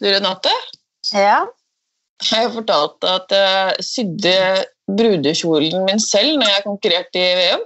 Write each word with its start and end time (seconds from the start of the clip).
Du, 0.00 0.08
Renate, 0.10 0.52
Ja. 1.14 1.46
jeg 2.30 2.50
fortalte 2.52 3.08
at 3.08 3.32
jeg 3.32 3.84
sydde 3.84 4.34
brudekjolen 4.86 5.86
min 5.86 6.00
selv 6.00 6.36
når 6.40 6.52
jeg 6.52 6.64
konkurrerte 6.66 7.22
i 7.22 7.32
VM 7.38 7.64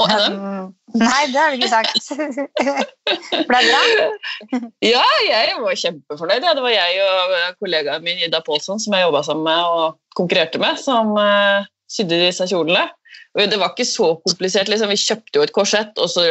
og 0.00 0.10
NM. 0.10 0.36
Um, 0.40 0.68
Nei, 0.98 1.22
det 1.30 1.38
har 1.38 1.52
du 1.52 1.58
ikke 1.60 1.70
sagt. 1.70 2.10
Ble 3.50 3.60
det 3.62 3.72
bra? 3.74 4.60
Ja, 4.82 5.04
jeg 5.28 5.58
var 5.60 5.76
kjempefornøyd. 5.82 6.46
Det 6.46 6.64
var 6.64 6.74
jeg 6.74 7.02
og 7.04 7.34
kollegaen 7.60 8.06
min 8.06 8.22
Ida 8.26 8.40
Pålsson 8.46 8.80
som 8.82 8.96
jeg 8.96 9.06
jobba 9.06 9.22
sammen 9.26 9.46
med 9.46 9.74
og 9.76 10.00
konkurrerte 10.18 10.62
med, 10.62 10.80
som 10.80 11.12
uh, 11.18 11.68
sydde 11.92 12.22
disse 12.24 12.48
kjolene. 12.50 12.88
Og 13.36 13.46
det 13.46 13.60
var 13.60 13.70
ikke 13.70 13.86
så 13.86 14.14
komplisert. 14.24 14.70
Liksom. 14.72 14.90
Vi 14.90 14.98
kjøpte 14.98 15.38
jo 15.38 15.46
et 15.46 15.54
korsett, 15.54 15.92
og 16.02 16.10
så 16.10 16.24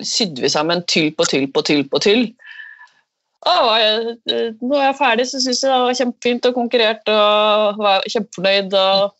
sydde 0.00 0.44
vi 0.44 0.52
sammen 0.52 0.84
tyll 0.88 1.10
på 1.16 1.26
tyll 1.28 1.50
på 1.52 1.64
tyll 1.68 1.84
på 1.92 2.00
tyll. 2.00 2.30
Og 3.46 3.68
nå 4.26 4.74
er 4.74 4.82
jeg 4.82 4.90
er 4.90 4.98
ferdig, 4.98 5.28
så 5.30 5.38
syns 5.42 5.62
jeg 5.62 5.70
det 5.70 5.84
var 5.84 6.00
kjempefint 6.00 6.48
og 6.48 6.56
konkurrert 6.56 7.12
og 7.12 7.78
var 7.78 8.06
kjempefornøyd. 8.10 8.74
Og 8.74 9.14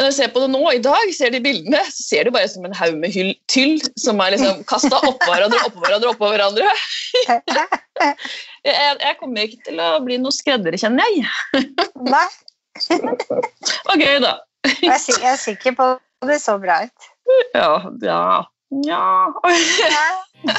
når 0.00 0.08
jeg 0.08 0.16
ser 0.16 0.30
på 0.32 0.40
det 0.40 0.50
nå, 0.52 0.60
i 0.72 0.80
dag, 0.80 1.10
ser 1.12 1.32
de 1.34 1.42
bildene, 1.44 1.80
så 1.92 2.04
ser 2.06 2.28
det 2.28 2.32
bare 2.32 2.48
som 2.48 2.64
en 2.64 2.76
haug 2.78 2.94
med 3.02 3.12
hyll, 3.12 3.34
tyll 3.52 3.74
som 4.00 4.22
er 4.24 4.36
liksom 4.36 4.62
kasta 4.70 5.00
oppå 5.02 5.28
hverandre, 5.28 5.60
oppå 5.66 5.82
hverandre, 5.84 6.12
oppå 6.14 6.30
hverandre. 6.32 6.70
Jeg, 8.60 8.96
jeg 9.00 9.16
kommer 9.16 9.46
ikke 9.46 9.62
til 9.64 9.78
å 9.80 9.86
bli 10.04 10.18
noe 10.20 10.32
skredder, 10.36 10.74
kjenner 10.76 11.04
jeg. 11.08 11.62
Nei, 12.04 12.26
Det 12.88 13.78
var 13.88 14.00
gøy, 14.00 14.18
da. 14.24 14.32
jeg 14.68 14.92
er, 14.92 15.04
jeg 15.08 15.30
er 15.32 15.38
sikker 15.40 15.76
på 15.78 15.86
at 15.96 16.28
det 16.28 16.36
så 16.42 16.58
bra 16.60 16.82
ut. 16.84 17.08
Ja, 17.56 17.70
ja, 18.04 18.22
ja. 18.84 19.02
Velkommen 20.40 20.56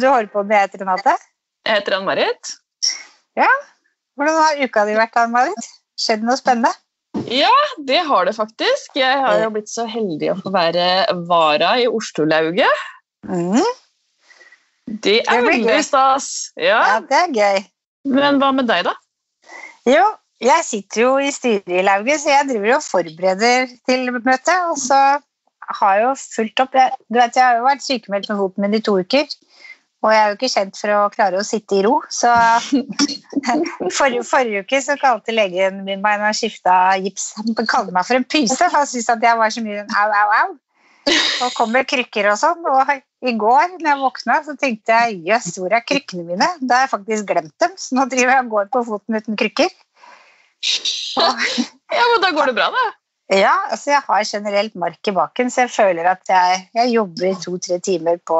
til 0.00 0.08
Hårpodden. 0.08 0.52
Jeg 0.52 0.60
heter 0.62 0.80
Renate. 0.80 1.12
Jeg 1.66 1.74
heter 1.74 1.96
Ann-Marit. 1.98 2.54
Ja. 3.36 3.50
Hvordan 4.16 4.40
har 4.40 4.64
uka 4.64 4.86
di 4.88 4.96
vært, 4.96 5.12
Ann-Marit? 5.20 5.68
Skjedd 6.00 6.24
noe 6.24 6.40
spennende? 6.40 6.72
Ja, 7.28 7.52
det 7.84 8.00
har 8.08 8.24
det 8.24 8.32
faktisk. 8.40 8.96
Jeg 8.96 9.20
har 9.20 9.36
jo 9.44 9.52
blitt 9.52 9.68
så 9.68 9.84
heldig 9.84 10.32
å 10.32 10.40
få 10.40 10.48
være 10.54 11.04
vara 11.28 11.76
i 11.76 11.86
Oslo-lauget. 11.92 12.72
Mm. 13.28 13.60
Det 14.86 15.20
er 15.22 15.40
Det 15.40 15.48
veldig 15.48 15.78
stas. 15.84 16.28
Ja. 16.60 16.80
Ja, 16.88 16.98
det 17.00 17.20
er 17.20 17.32
gøy. 17.34 17.64
Men 18.14 18.40
hva 18.42 18.52
med 18.52 18.68
deg, 18.68 18.84
da? 18.84 18.92
Jo, 19.88 20.04
jeg 20.44 20.64
sitter 20.66 21.02
jo 21.02 21.12
i 21.20 21.30
styret 21.32 21.72
i 21.72 21.84
lauget, 21.84 22.20
så 22.20 22.32
jeg 22.34 22.48
driver 22.50 22.76
og 22.76 22.84
forbereder 22.84 23.70
til 23.88 24.10
møtet. 24.12 24.58
Og 24.70 24.78
så 24.80 25.00
har 25.80 25.96
jeg 25.96 26.04
jo 26.04 26.14
fulgt 26.36 26.64
opp 26.64 26.76
jeg, 26.76 26.92
Du 27.08 27.18
vet, 27.18 27.36
jeg 27.36 27.44
har 27.44 27.60
jo 27.60 27.68
vært 27.68 27.84
sykemeldt 27.84 28.28
med 28.30 28.40
foten 28.42 28.66
min 28.66 28.76
i 28.76 28.82
to 28.84 28.98
uker. 29.00 29.28
Og 30.04 30.12
jeg 30.12 30.20
er 30.20 30.26
jo 30.28 30.36
ikke 30.36 30.52
kjent 30.52 30.76
for 30.76 30.92
å 30.92 31.04
klare 31.14 31.38
å 31.40 31.46
sitte 31.48 31.78
i 31.78 31.84
ro, 31.86 31.94
så 32.12 32.28
forrige, 33.98 34.24
forrige 34.28 34.60
uke 34.60 34.80
så 34.84 34.98
kalte 35.00 35.32
legen 35.32 35.78
min 35.86 36.02
meg 36.04 36.18
når 36.18 36.28
han 36.28 36.36
skifta 36.36 36.74
gips 37.00 37.30
Han 37.38 37.56
kalte 37.62 37.94
meg 37.94 38.04
for 38.04 38.18
en 38.18 38.26
pyse, 38.28 38.58
for 38.58 38.76
han 38.76 38.84
syntes 38.90 39.08
at 39.14 39.24
jeg 39.24 39.40
var 39.40 39.54
så 39.54 39.64
mye 39.64 39.86
au, 39.86 40.12
au, 40.20 40.34
au. 40.42 40.52
Og 41.44 41.52
kom 41.56 41.72
med 41.74 41.86
krykker 41.90 42.30
og 42.32 42.38
sånn. 42.40 42.64
Og 42.64 42.92
i 43.28 43.34
går 43.40 43.74
når 43.76 43.88
jeg 43.90 44.00
våkna, 44.00 44.38
så 44.46 44.54
tenkte 44.60 44.96
jeg 44.96 45.20
jøss, 45.28 45.50
hvor 45.60 45.74
er 45.76 45.84
krykkene 45.84 46.24
mine? 46.28 46.48
Da 46.64 46.78
har 46.80 46.86
jeg 46.86 46.92
faktisk 46.94 47.28
glemt 47.28 47.54
dem, 47.60 47.74
så 47.80 47.98
nå 47.98 48.06
driver 48.12 48.32
jeg 48.36 48.44
og 48.46 48.52
går 48.54 48.70
på 48.72 48.84
foten 48.88 49.18
uten 49.20 49.38
krykker. 49.40 49.72
Og, 51.20 51.48
Ja, 51.94 52.04
men 52.10 52.22
Da 52.24 52.30
går 52.34 52.50
det 52.50 52.56
bra, 52.56 52.70
da. 52.74 52.84
ja, 53.36 53.52
altså 53.70 53.92
jeg 53.92 54.02
har 54.06 54.24
generelt 54.26 54.74
mark 54.80 55.10
i 55.10 55.12
baken, 55.14 55.50
så 55.52 55.66
jeg 55.66 55.74
føler 55.76 56.08
at 56.10 56.24
jeg, 56.28 56.64
jeg 56.74 56.94
jobber 56.94 57.36
to-tre 57.44 57.78
timer 57.84 58.18
på 58.26 58.38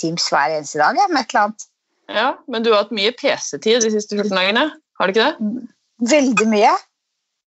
Teams 0.00 0.26
hver 0.32 0.56
eneste 0.56 0.80
dag 0.80 0.96
ja, 0.98 1.06
med 1.12 1.22
et 1.26 1.34
eller 1.34 1.44
annet. 1.46 1.66
Ja, 2.08 2.28
Men 2.48 2.64
du 2.64 2.70
har 2.72 2.86
hatt 2.86 2.94
mye 2.96 3.12
PC-tid 3.12 3.82
de 3.84 3.92
siste 3.92 4.16
14 4.16 4.32
dagene? 4.32 4.64
Har 4.98 5.06
du 5.06 5.12
ikke 5.12 5.28
det? 5.28 5.66
Veldig 6.10 6.46
mye. 6.48 6.72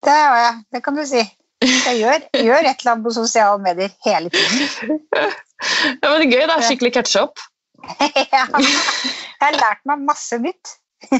Det 0.05 0.13
har 0.17 0.37
jeg, 0.41 0.55
det 0.73 0.81
kan 0.85 0.97
du 0.97 1.03
si. 1.05 1.21
Jeg 1.65 1.97
gjør, 1.97 2.25
gjør 2.37 2.67
et 2.69 2.81
eller 2.81 2.91
annet 2.91 3.05
på 3.07 3.13
sosiale 3.15 3.61
medier 3.63 3.93
hele 4.05 4.29
tiden. 4.33 4.99
Ja, 5.57 6.11
men 6.11 6.19
det 6.21 6.25
er 6.27 6.29
Gøy, 6.29 6.41
Det 6.45 6.53
er 6.53 6.65
Skikkelig 6.67 6.93
catch-up. 6.93 7.39
Ja, 8.35 8.43
jeg 8.61 9.41
har 9.41 9.55
lært 9.57 9.81
meg 9.89 10.03
masse 10.05 10.37
nytt. 10.41 10.75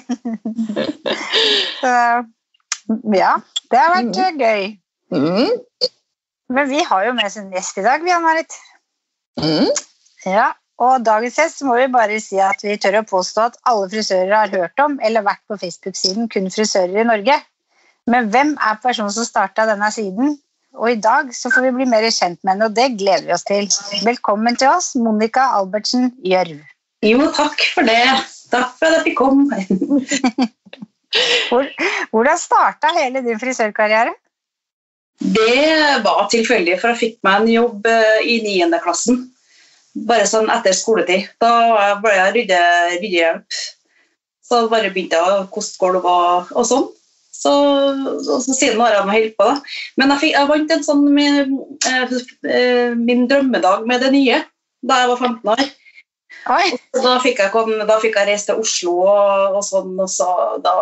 Så, 1.81 1.93
ja, 3.13 3.31
det 3.71 3.81
har 3.81 3.95
vært 3.95 4.19
eh, 4.21 4.37
gøy. 4.37 4.63
Mm. 5.13 5.57
Men 6.53 6.69
vi 6.69 6.83
har 6.85 7.07
jo 7.07 7.15
med 7.17 7.27
oss 7.27 7.37
en 7.41 7.49
gjest 7.53 7.81
i 7.81 7.85
dag, 7.85 8.05
vi, 8.05 8.13
Ann-Marit. 8.13 8.53
Mm. 9.41 9.73
Ja, 10.25 10.51
og 10.81 11.05
dagens 11.05 11.37
gjest 11.41 11.65
må 11.65 11.77
vi 11.79 11.89
bare 11.93 12.21
si 12.21 12.37
at 12.41 12.61
vi 12.65 12.77
tør 12.81 13.01
å 13.01 13.05
påstå 13.09 13.49
at 13.49 13.59
alle 13.69 13.89
frisører 13.91 14.33
har 14.35 14.53
hørt 14.53 14.85
om 14.85 14.99
eller 15.03 15.25
vært 15.25 15.43
på 15.49 15.57
Facebook-siden 15.61 16.29
Kun 16.33 16.49
frisører 16.53 17.01
i 17.01 17.07
Norge. 17.07 17.41
Men 18.07 18.29
hvem 18.31 18.53
er 18.63 18.79
personen 18.83 19.11
som 19.11 19.27
starta 19.27 19.65
denne 19.67 19.89
siden? 19.91 20.37
Og 20.77 20.91
i 20.93 20.99
dag 21.01 21.33
så 21.35 21.49
får 21.51 21.65
vi 21.65 21.73
bli 21.79 21.87
mer 21.89 22.05
kjent 22.07 22.39
med 22.45 22.53
henne, 22.53 22.69
og 22.69 22.75
det 22.77 22.93
gleder 22.99 23.25
vi 23.27 23.33
oss 23.35 23.45
til. 23.47 23.67
Velkommen 24.05 24.55
til 24.59 24.71
oss, 24.71 24.93
Monica 24.95 25.49
Albertsen 25.57 26.11
Gjørv. 26.23 26.61
Jo, 27.05 27.25
takk 27.35 27.63
for 27.73 27.87
det. 27.87 27.99
Takk 28.53 28.77
for 28.77 28.87
at 28.87 28.95
jeg 28.99 29.03
fikk 29.09 29.17
komme. 29.19 29.59
Hvordan 32.13 32.39
starta 32.39 32.93
hele 32.95 33.23
din 33.25 33.41
frisørkarriere? 33.41 34.13
Det 35.17 36.03
var 36.05 36.27
tilfeldig, 36.31 36.77
for 36.79 36.93
jeg 36.93 37.01
fikk 37.01 37.17
meg 37.25 37.41
en 37.41 37.49
jobb 37.49 37.89
eh, 37.89 38.27
i 38.29 38.37
9. 38.45 38.69
klassen. 38.83 39.25
Bare 40.07 40.27
sånn 40.29 40.51
etter 40.53 40.77
skoletid. 40.77 41.31
Da 41.41 41.97
ble 42.03 42.13
jeg 42.13 42.35
rydde, 42.35 42.61
ryddehjelp. 43.01 43.63
Så 44.47 44.67
bare 44.71 44.93
begynte 44.93 45.17
jeg 45.17 45.41
å 45.41 45.47
koste 45.51 45.81
gulv 45.81 46.05
og, 46.05 46.53
og 46.53 46.69
sånn. 46.69 46.85
Så, 47.37 47.53
og 48.17 48.39
så 48.41 48.53
siden 48.55 48.81
har 48.81 48.95
jeg 48.95 49.09
holdt 49.11 49.35
på. 49.37 49.49
Da. 49.49 49.73
Men 49.99 50.13
jeg, 50.13 50.21
fikk, 50.23 50.37
jeg 50.37 50.49
vant 50.51 50.71
en 50.73 50.85
sånn 50.85 51.03
min, 51.13 51.51
eh, 51.89 52.15
eh, 52.49 52.95
min 52.97 53.27
drømmedag 53.29 53.85
med 53.89 54.01
det 54.05 54.13
nye 54.15 54.41
da 54.87 55.01
jeg 55.01 55.11
var 55.11 55.21
15 55.21 55.51
år. 55.53 55.69
Da 56.95 57.17
fikk 57.21 57.41
jeg, 57.43 57.77
da 57.89 57.99
fikk 58.01 58.17
jeg 58.17 58.29
reise 58.29 58.49
til 58.49 58.61
Oslo 58.63 58.95
og, 59.03 59.57
og 59.57 59.63
sånn, 59.65 59.93
og 59.99 60.09
så 60.11 60.27
da 60.63 60.73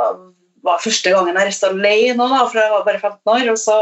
var 0.65 0.81
første 0.83 1.13
gangen 1.13 1.38
jeg 1.38 1.49
reiste 1.49 1.69
alene, 1.71 2.19
da, 2.19 2.41
for 2.44 2.59
jeg 2.59 2.73
var 2.73 2.88
bare 2.88 3.01
15 3.01 3.33
år. 3.35 3.51
Og 3.53 3.59
så 3.61 3.77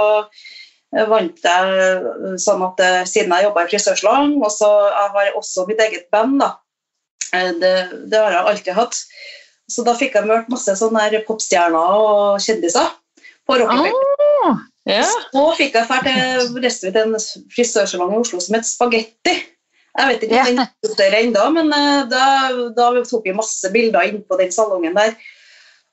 vant 1.09 1.47
jeg 1.49 2.37
sånn 2.41 2.65
at 2.69 2.83
eh, 2.85 2.99
siden 3.09 3.33
jeg 3.35 3.49
jobba 3.49 3.65
i 3.65 3.71
frisørsalong, 3.71 4.35
og 4.41 4.51
så 4.53 4.71
jeg 4.89 5.13
har 5.17 5.39
også 5.39 5.67
mitt 5.69 5.81
eget 5.85 6.09
band, 6.13 6.41
da. 6.41 6.53
Det, 7.33 7.73
det 8.11 8.19
har 8.19 8.35
jeg 8.35 8.49
alltid 8.49 8.77
hatt. 8.77 8.99
Så 9.71 9.85
da 9.87 9.95
fikk 9.97 10.17
jeg 10.17 10.27
hørt 10.27 10.51
masse 10.51 10.75
sånne 10.79 11.23
popstjerner 11.27 11.95
og 11.95 12.43
kjendiser 12.43 12.91
på 13.47 13.57
Rockefeller. 13.61 14.11
Ah, 14.43 14.61
yeah. 14.89 15.13
Så 15.31 15.45
fikk 15.59 15.77
jeg 15.77 15.87
dra 15.89 15.99
til 16.03 16.99
en 16.99 17.15
frisørsalong 17.53 18.15
i 18.15 18.21
Oslo 18.23 18.41
som 18.43 18.57
het 18.57 18.67
Spagetti. 18.67 19.37
Jeg 19.93 20.09
vet 20.09 20.23
ikke 20.25 20.41
om 20.41 20.59
den 20.97 21.03
er 21.05 21.15
ennå, 21.19 21.45
men 21.53 21.69
eh, 21.75 22.03
da, 22.09 22.25
da 22.73 22.89
tok 23.05 23.27
vi 23.27 23.35
masse 23.37 23.69
bilder 23.73 24.09
inn 24.09 24.23
på 24.25 24.39
den 24.39 24.49
salongen 24.53 24.97
der. 24.97 25.13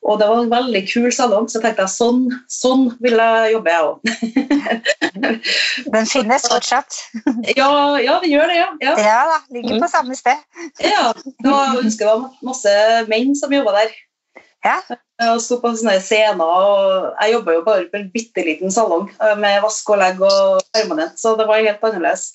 Og 0.01 0.17
det 0.17 0.27
var 0.27 0.39
en 0.41 0.51
veldig 0.51 0.81
kul 0.89 1.11
salong, 1.13 1.45
så 1.49 1.59
jeg 1.59 1.65
tenkte 1.67 1.85
jeg, 1.85 1.93
sånn, 1.93 2.21
sånn 2.49 2.87
vil 3.03 3.19
jeg 3.21 3.51
jobbe, 3.53 3.73
jeg 3.73 3.83
òg. 3.85 3.99
den 5.93 6.07
finnes 6.09 6.47
fortsatt. 6.51 6.97
ja, 7.53 7.71
ja, 8.01 8.15
det 8.23 8.31
gjør 8.31 8.49
det, 8.49 8.57
ja. 8.57 8.69
ja. 8.81 8.95
Ja 8.97 9.19
da, 9.29 9.37
ligger 9.53 9.83
på 9.83 9.91
samme 9.91 10.17
sted. 10.17 10.41
ja. 10.81 11.11
Var, 11.45 11.75
jeg 11.75 11.85
husker 11.85 12.07
det 12.07 12.15
var 12.15 12.47
masse 12.49 12.73
menn 13.11 13.35
som 13.37 13.53
jobba 13.53 13.75
der. 13.77 13.93
Ja. 14.65 14.77
Jeg 15.21 15.41
sto 15.45 15.59
på 15.61 15.71
sånne 15.77 15.99
scener, 16.01 16.49
og 16.49 17.21
jeg 17.21 17.35
jobba 17.35 17.55
jo 17.55 17.63
bare 17.65 17.87
på 17.89 17.97
en 17.99 18.09
bitte 18.13 18.45
liten 18.45 18.73
salong 18.73 19.07
eh, 19.21 19.37
med 19.37 19.61
vask 19.61 19.89
og 19.93 20.01
legg 20.01 20.21
og 20.25 20.61
permanent, 20.73 21.17
så 21.21 21.35
det 21.37 21.45
var 21.49 21.61
helt 21.61 21.85
annerledes. 21.85 22.31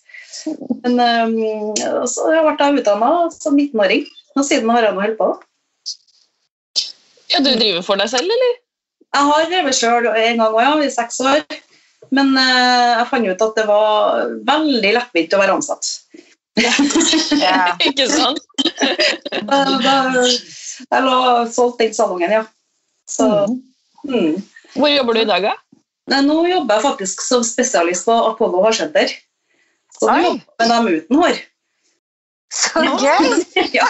Men 0.85 1.01
um, 1.03 1.75
så 2.07 2.31
ble 2.31 2.55
jeg 2.61 2.81
utdanna 2.83 3.11
som 3.35 3.59
19-åring, 3.59 4.07
og 4.37 4.47
siden 4.47 4.71
har 4.75 4.87
jeg 4.87 4.95
nå 4.95 5.03
holdt 5.03 5.19
på. 5.19 5.31
Ja, 7.33 7.43
Du 7.43 7.51
driver 7.53 7.85
for 7.87 8.01
deg 8.01 8.11
selv, 8.13 8.31
eller? 8.37 8.57
Jeg 9.17 9.31
har 9.31 9.47
drevet 9.51 9.77
sjøl 9.79 10.09
en 10.11 10.43
gang 10.43 10.53
òg, 10.53 10.61
ja, 10.63 10.73
i 10.85 10.93
seks 10.93 11.21
år. 11.25 11.45
Men 12.15 12.35
eh, 12.39 12.91
jeg 13.01 13.09
fant 13.11 13.29
ut 13.29 13.45
at 13.47 13.57
det 13.59 13.65
var 13.69 14.27
veldig 14.47 14.93
lettvint 14.99 15.35
å 15.35 15.41
være 15.41 15.57
ansatt. 15.59 15.89
Ikke 17.89 18.07
sant? 18.11 18.43
Da, 19.49 19.63
da, 19.83 19.97
jeg 20.23 21.03
lå 21.07 21.19
solgt 21.53 21.83
den 21.83 21.95
salongen, 21.97 22.37
ja. 22.39 22.45
Så, 23.09 23.27
mm. 24.07 24.43
Hvor 24.75 24.91
jobber 24.91 25.17
du 25.17 25.23
i 25.23 25.29
dag, 25.29 25.47
da? 25.47 25.57
Nå 26.23 26.39
jobber 26.47 26.79
jeg 26.79 26.85
faktisk 26.85 27.23
som 27.25 27.43
spesialist 27.47 28.07
på 28.07 28.15
Apollo 28.31 28.63
hårsenter. 28.63 29.11
Så 29.97 30.07
nå 30.11 30.19
jobber 30.23 30.71
dem 30.71 30.91
uten 30.93 31.23
hår. 31.23 31.41
Så 32.53 32.83
gøy! 33.03 33.31
ja. 33.79 33.87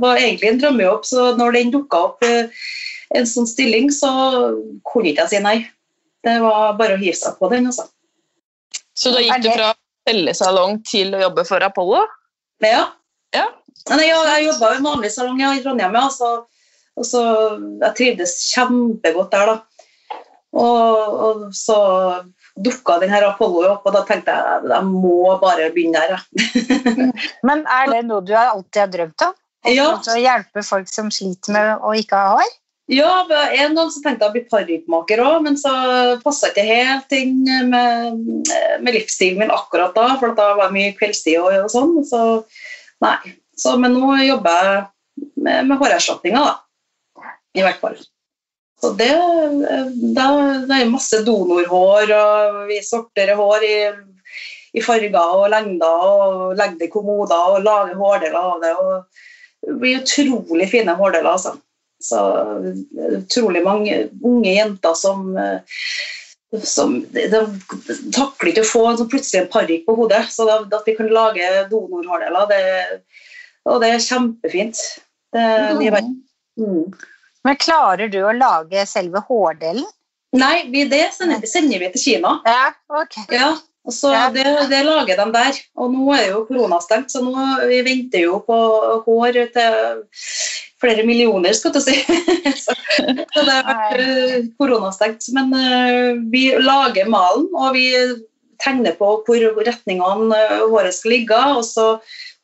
var 0.01 0.19
egentlig 0.19 0.53
en 0.53 0.61
drømmejobb, 0.63 1.05
så 1.05 1.31
når 1.39 1.57
den 1.57 1.73
dukka 1.75 2.03
opp 2.09 2.25
eh, 2.27 2.49
en 3.17 3.27
sånn 3.27 3.49
stilling, 3.49 3.89
så 3.93 4.11
kunne 4.87 5.11
ikke 5.11 5.25
jeg 5.27 5.33
si 5.33 5.43
nei. 5.43 5.57
Det 6.25 6.35
var 6.43 6.75
bare 6.79 6.97
å 6.97 7.01
hive 7.01 7.17
seg 7.17 7.37
på 7.39 7.49
den. 7.51 7.69
altså. 7.71 7.87
Så 8.99 9.13
da 9.15 9.23
gikk 9.23 9.45
du 9.45 9.51
fra 9.53 9.73
fellesalong 10.09 10.79
til 10.87 11.15
å 11.15 11.23
jobbe 11.27 11.45
for 11.47 11.63
Apollo? 11.63 12.03
Ja. 12.65 12.89
Ja. 13.35 13.47
Nei, 13.89 14.05
jeg, 14.09 14.17
jeg 14.27 14.47
jobba 14.49 14.71
i 14.73 14.79
en 14.79 14.87
vanlig 14.87 15.11
salong 15.13 15.39
ja, 15.41 15.53
i 15.55 15.61
Trondheim, 15.63 15.95
ja, 15.95 16.07
så, 16.11 16.29
og 16.99 17.05
så 17.07 17.21
jeg 17.79 17.95
trivdes 17.97 18.33
kjempegodt 18.51 19.31
der. 19.33 19.53
da. 19.53 20.17
Og, 20.59 21.19
og 21.29 21.43
så 21.55 21.77
dukka 22.65 22.99
den 23.01 23.11
her 23.13 23.25
Apollo 23.29 23.65
opp, 23.73 23.85
og 23.87 23.95
da 23.95 24.03
tenkte 24.07 24.35
jeg 24.35 24.71
jeg 24.71 24.87
må 24.89 25.35
bare 25.41 25.69
begynne 25.75 26.01
der. 26.01 26.23
Men 27.47 27.65
er 27.65 27.91
det 27.93 28.05
noe 28.07 28.25
du 28.25 28.33
alltid 28.37 28.81
har 28.83 28.91
drømt 28.95 29.27
om? 29.27 29.35
Ja. 29.67 29.91
Å 29.99 30.15
hjelpe 30.19 30.63
folk 30.63 30.87
som 30.91 31.09
sliter 31.11 31.55
med 31.55 31.83
å 31.83 31.93
ikke 31.97 32.19
ha 32.19 32.35
hår? 32.37 32.55
Ja, 32.89 33.09
En 33.53 33.75
gang 33.77 33.91
så 33.93 34.01
tenkte 34.01 34.25
jeg 34.25 34.31
å 34.31 34.33
bli 34.33 34.45
parykkmaker 34.49 35.19
òg, 35.21 35.43
men 35.45 35.59
så 35.61 35.71
passa 36.23 36.49
ikke 36.49 36.63
helt 36.65 37.11
inn 37.13 37.43
med, 37.69 38.47
med 38.81 38.95
livsstilen 38.95 39.43
min 39.43 39.53
akkurat 39.53 39.93
da, 39.93 40.15
for 40.17 40.33
da 40.37 40.55
var 40.57 40.71
det 40.71 40.77
mye 40.79 40.95
kveldstid 40.97 41.37
og, 41.37 41.53
og 41.67 41.69
sånn. 41.69 41.99
Så 42.09 42.21
nei. 43.05 43.35
Så, 43.59 43.75
men 43.77 43.93
nå 43.93 44.15
jobber 44.23 44.57
jeg 44.57 44.81
med, 45.35 45.69
med 45.69 45.77
hårerstatninger, 45.77 46.49
da. 46.49 47.29
I 47.59 47.65
hvert 47.65 47.83
fall. 47.83 47.99
Så 48.79 48.93
det, 48.95 49.11
det, 50.15 50.27
det 50.69 50.75
er 50.77 50.91
masse 50.91 51.19
donorhår, 51.27 52.13
og 52.15 52.59
vi 52.69 52.79
sorterer 52.85 53.35
hår 53.35 53.65
i, 53.67 53.77
i 54.79 54.83
farger 54.83 55.17
og 55.19 55.49
lengder 55.51 56.05
og 56.05 56.53
legger 56.55 56.77
det 56.79 56.87
i 56.87 56.93
kommoder 56.93 57.57
og 57.57 57.65
lager 57.65 57.99
hårdeler 57.99 58.39
av 58.39 58.61
det. 58.63 58.71
og 58.79 59.67
Det 59.67 59.75
blir 59.81 59.99
utrolig 59.99 60.69
fine 60.71 60.95
hårdeler. 60.95 61.31
altså. 61.33 61.57
Så 61.99 62.21
utrolig 63.17 63.65
mange 63.65 64.05
unge 64.23 64.55
jenter 64.55 64.95
som, 64.95 65.35
som 66.63 66.95
de, 67.11 67.27
de 67.27 67.43
takler 68.15 68.53
ikke 68.53 68.63
å 68.63 68.71
få 68.71 68.85
en 68.87 69.01
sånn 69.01 69.11
plutselig 69.11 69.43
en 69.43 69.51
parykk 69.51 69.85
på 69.89 69.97
hodet. 69.99 70.23
Så 70.31 70.47
da, 70.47 70.61
at 70.63 70.87
vi 70.87 70.95
kan 70.95 71.11
lage 71.11 71.51
donorhårdeler, 71.73 72.47
det, 72.47 72.63
og 73.67 73.83
det 73.83 73.91
er 73.97 74.07
kjempefint. 74.07 74.87
Det. 75.35 75.47
Mm. 76.59 76.87
Men 77.47 77.57
klarer 77.59 78.11
du 78.11 78.19
å 78.25 78.35
lage 78.35 78.85
selve 78.89 79.23
hårdelen? 79.27 79.87
Nei, 80.37 80.67
vi, 80.69 80.83
det 80.89 81.07
sender, 81.15 81.41
sender 81.49 81.81
vi 81.81 81.89
til 81.95 82.03
Kina. 82.03 82.35
Ja, 82.45 82.69
ok. 82.93 83.15
Ja, 83.33 83.53
og 83.87 83.95
så 83.95 84.11
Ja. 84.13 84.27
det, 84.29 84.45
det 84.69 84.83
lager 84.85 85.17
de 85.17 85.27
der. 85.33 85.59
Og 85.79 85.93
nå 85.93 86.13
er 86.13 86.27
jo 86.33 86.45
koronastengt, 86.49 87.11
så 87.11 87.23
nå 87.25 87.45
vi 87.71 87.81
venter 87.87 88.27
jo 88.27 88.41
på 88.45 88.57
hår 89.07 89.39
til 89.55 89.77
flere 90.79 91.03
millioner, 91.07 91.53
skal 91.57 91.73
du 91.75 91.81
si. 91.83 91.97
så, 92.65 92.75
så 92.75 93.45
det 93.47 93.55
har 93.55 93.67
vært 93.67 94.03
eh, 94.03 94.49
koronastengt. 94.59 95.25
Men 95.35 95.55
uh, 95.55 96.19
vi 96.31 96.49
lager 96.61 97.09
malen, 97.09 97.49
og 97.55 97.73
vi 97.75 97.89
tegner 98.63 98.95
på 98.99 99.11
hvor 99.25 99.63
retningene 99.65 100.39
håret 100.69 100.95
skal 100.95 101.15
ligge, 101.15 101.39
og 101.55 101.63
så 101.65 101.89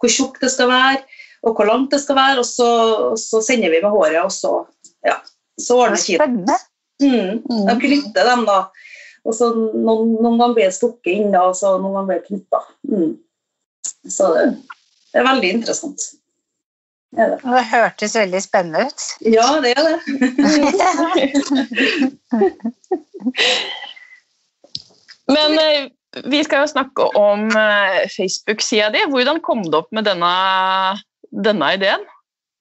hvor 0.01 0.11
tjukt 0.11 0.41
det 0.43 0.51
skal 0.51 0.71
være, 0.71 1.03
og 1.45 1.55
hvor 1.55 1.67
langt 1.69 1.93
det 1.93 2.01
skal 2.03 2.17
være, 2.17 2.41
og 2.41 2.47
så, 2.47 2.69
og 3.11 3.19
så 3.19 3.41
sender 3.43 3.71
vi 3.73 3.81
med 3.83 3.93
håret, 3.93 4.21
og 4.23 4.31
så, 4.33 4.53
ja, 5.05 5.19
så 5.61 5.79
ordner 5.83 6.01
Kina. 6.01 6.23
Spennende. 6.23 6.57
Mm. 7.03 7.41
Mm. 7.49 7.65
De 7.67 7.75
knytter 7.87 8.23
dem, 8.31 8.45
da. 8.47 8.59
Og 9.25 9.33
så 9.35 9.49
noen, 9.57 10.15
noen 10.21 10.37
ganger 10.37 10.53
blir 10.57 10.67
det 10.69 10.77
stukket 10.77 11.13
inn, 11.15 11.31
da, 11.33 11.41
og 11.49 11.55
så 11.57 11.77
noen 11.79 11.93
ganger 11.97 12.09
blir 12.11 12.19
det 12.21 12.27
knytta. 12.29 12.59
Mm. 12.91 13.11
Så 14.11 14.23
det, 14.35 14.45
det 15.11 15.19
er 15.21 15.27
veldig 15.29 15.49
interessant. 15.59 15.99
Det 17.15 17.21
er 17.23 17.29
det. 17.33 17.39
Det 17.45 17.63
hørtes 17.71 18.15
veldig 18.19 18.41
spennende 18.43 18.79
ut. 18.85 18.99
Ja, 19.33 19.47
det 19.63 19.71
er 19.73 19.81
det. 19.87 19.97
Men 25.35 25.49
eh, 25.57 25.81
vi 26.29 26.43
skal 26.45 26.59
jo 26.63 26.67
snakke 26.69 27.03
om 27.17 27.47
eh, 27.49 28.05
Facebook-sida 28.13 28.89
di. 28.93 29.01
Hvordan 29.09 29.41
kom 29.41 29.63
du 29.65 29.77
opp 29.79 29.91
med 29.95 30.05
denne, 30.07 30.33
denne 31.31 31.73
ideen? 31.77 32.03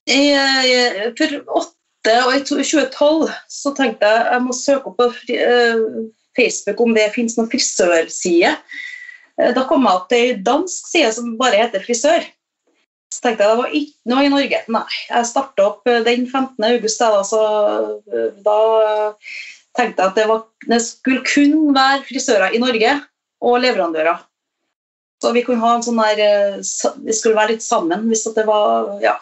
I, 0.08 0.32
eh, 0.32 1.12
for 1.18 1.28
åtte 1.60 1.72
og 2.12 2.34
i 2.36 2.42
2012 2.44 3.30
så 3.48 3.72
tenkte 3.76 4.08
jeg 4.08 4.26
jeg 4.34 4.44
må 4.44 4.56
søke 4.56 4.90
opp 4.90 4.98
på 5.00 5.06
eh, 5.32 5.84
Facebook 6.36 6.82
om 6.84 6.92
det 6.96 7.12
finnes 7.14 7.38
noen 7.38 7.48
frisørside. 7.52 8.54
Eh, 9.40 9.52
Da 9.56 9.64
kom 9.70 9.86
jeg 9.86 10.00
opp 10.00 10.10
til 10.10 10.24
ei 10.26 10.34
dansk 10.44 10.90
side 10.90 11.12
som 11.16 11.36
bare 11.40 11.62
heter 11.62 11.84
frisør. 11.84 12.26
Så 13.14 13.22
tenkte 13.22 13.46
jeg 13.46 13.54
det 13.54 13.62
var 13.62 13.78
ikke 13.78 14.12
noe 14.12 14.26
i 14.26 14.32
Norge. 14.34 14.60
Nei, 14.76 14.84
jeg 15.08 15.30
starta 15.30 15.68
opp 15.70 15.88
eh, 15.88 16.02
den 16.04 16.28
15. 16.28 16.68
august, 16.74 17.00
da, 17.00 17.24
så 17.24 17.42
da 18.44 18.60
tenkte 19.74 20.04
jeg 20.04 20.10
at 20.10 20.18
det, 20.18 20.28
var, 20.30 20.46
det 20.68 20.80
skulle 20.84 21.24
kun 21.26 21.74
være 21.74 22.04
frisører 22.08 22.54
i 22.54 22.62
Norge 22.62 22.98
og 23.44 23.60
leverandører. 23.64 24.20
Så 25.24 25.32
vi 25.32 25.44
kunne 25.46 25.64
ha 25.64 25.78
en 25.78 25.84
sånn 25.86 26.02
der, 26.02 26.60
vi 27.00 27.14
skulle 27.16 27.38
være 27.38 27.54
litt 27.54 27.64
sammen 27.64 28.10
hvis 28.10 28.26
det 28.36 28.44
var 28.44 28.98
ja, 29.00 29.14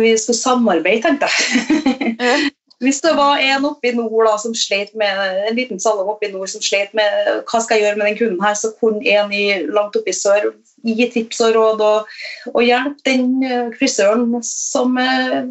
vi 0.00 0.16
skulle 0.18 0.38
samarbeide, 0.38 1.02
tenkte 1.04 1.28
jeg. 1.28 2.50
Hvis 2.82 2.98
det 3.00 3.12
var 3.14 3.38
en 3.38 3.66
oppe 3.68 3.92
i 3.92 3.94
nord 3.94 4.26
da, 4.26 4.32
som 4.42 4.54
slet 4.58 4.90
med, 4.98 5.18
en 5.46 5.54
liten 5.54 5.78
salong 5.80 6.08
oppe 6.10 6.26
i 6.26 6.32
nord 6.32 6.50
som 6.50 6.62
slet 6.64 6.90
med 6.98 7.44
hva 7.46 7.60
skal 7.62 7.78
jeg 7.78 7.84
gjøre 7.84 8.00
med 8.00 8.08
den 8.08 8.16
kunden 8.18 8.42
her, 8.42 8.56
så 8.58 8.72
kunne 8.80 9.06
en 9.06 9.30
i, 9.30 9.44
langt 9.70 9.94
oppe 9.98 10.10
i 10.10 10.16
sør 10.16 10.48
gi 10.82 11.06
tips 11.14 11.38
og 11.46 11.54
råd 11.54 11.84
og, 11.86 12.16
og 12.50 12.64
hjelpe 12.66 13.06
den 13.06 13.36
eh, 13.46 13.68
frisøren 13.78 14.26
som 14.42 14.98
er 14.98 15.44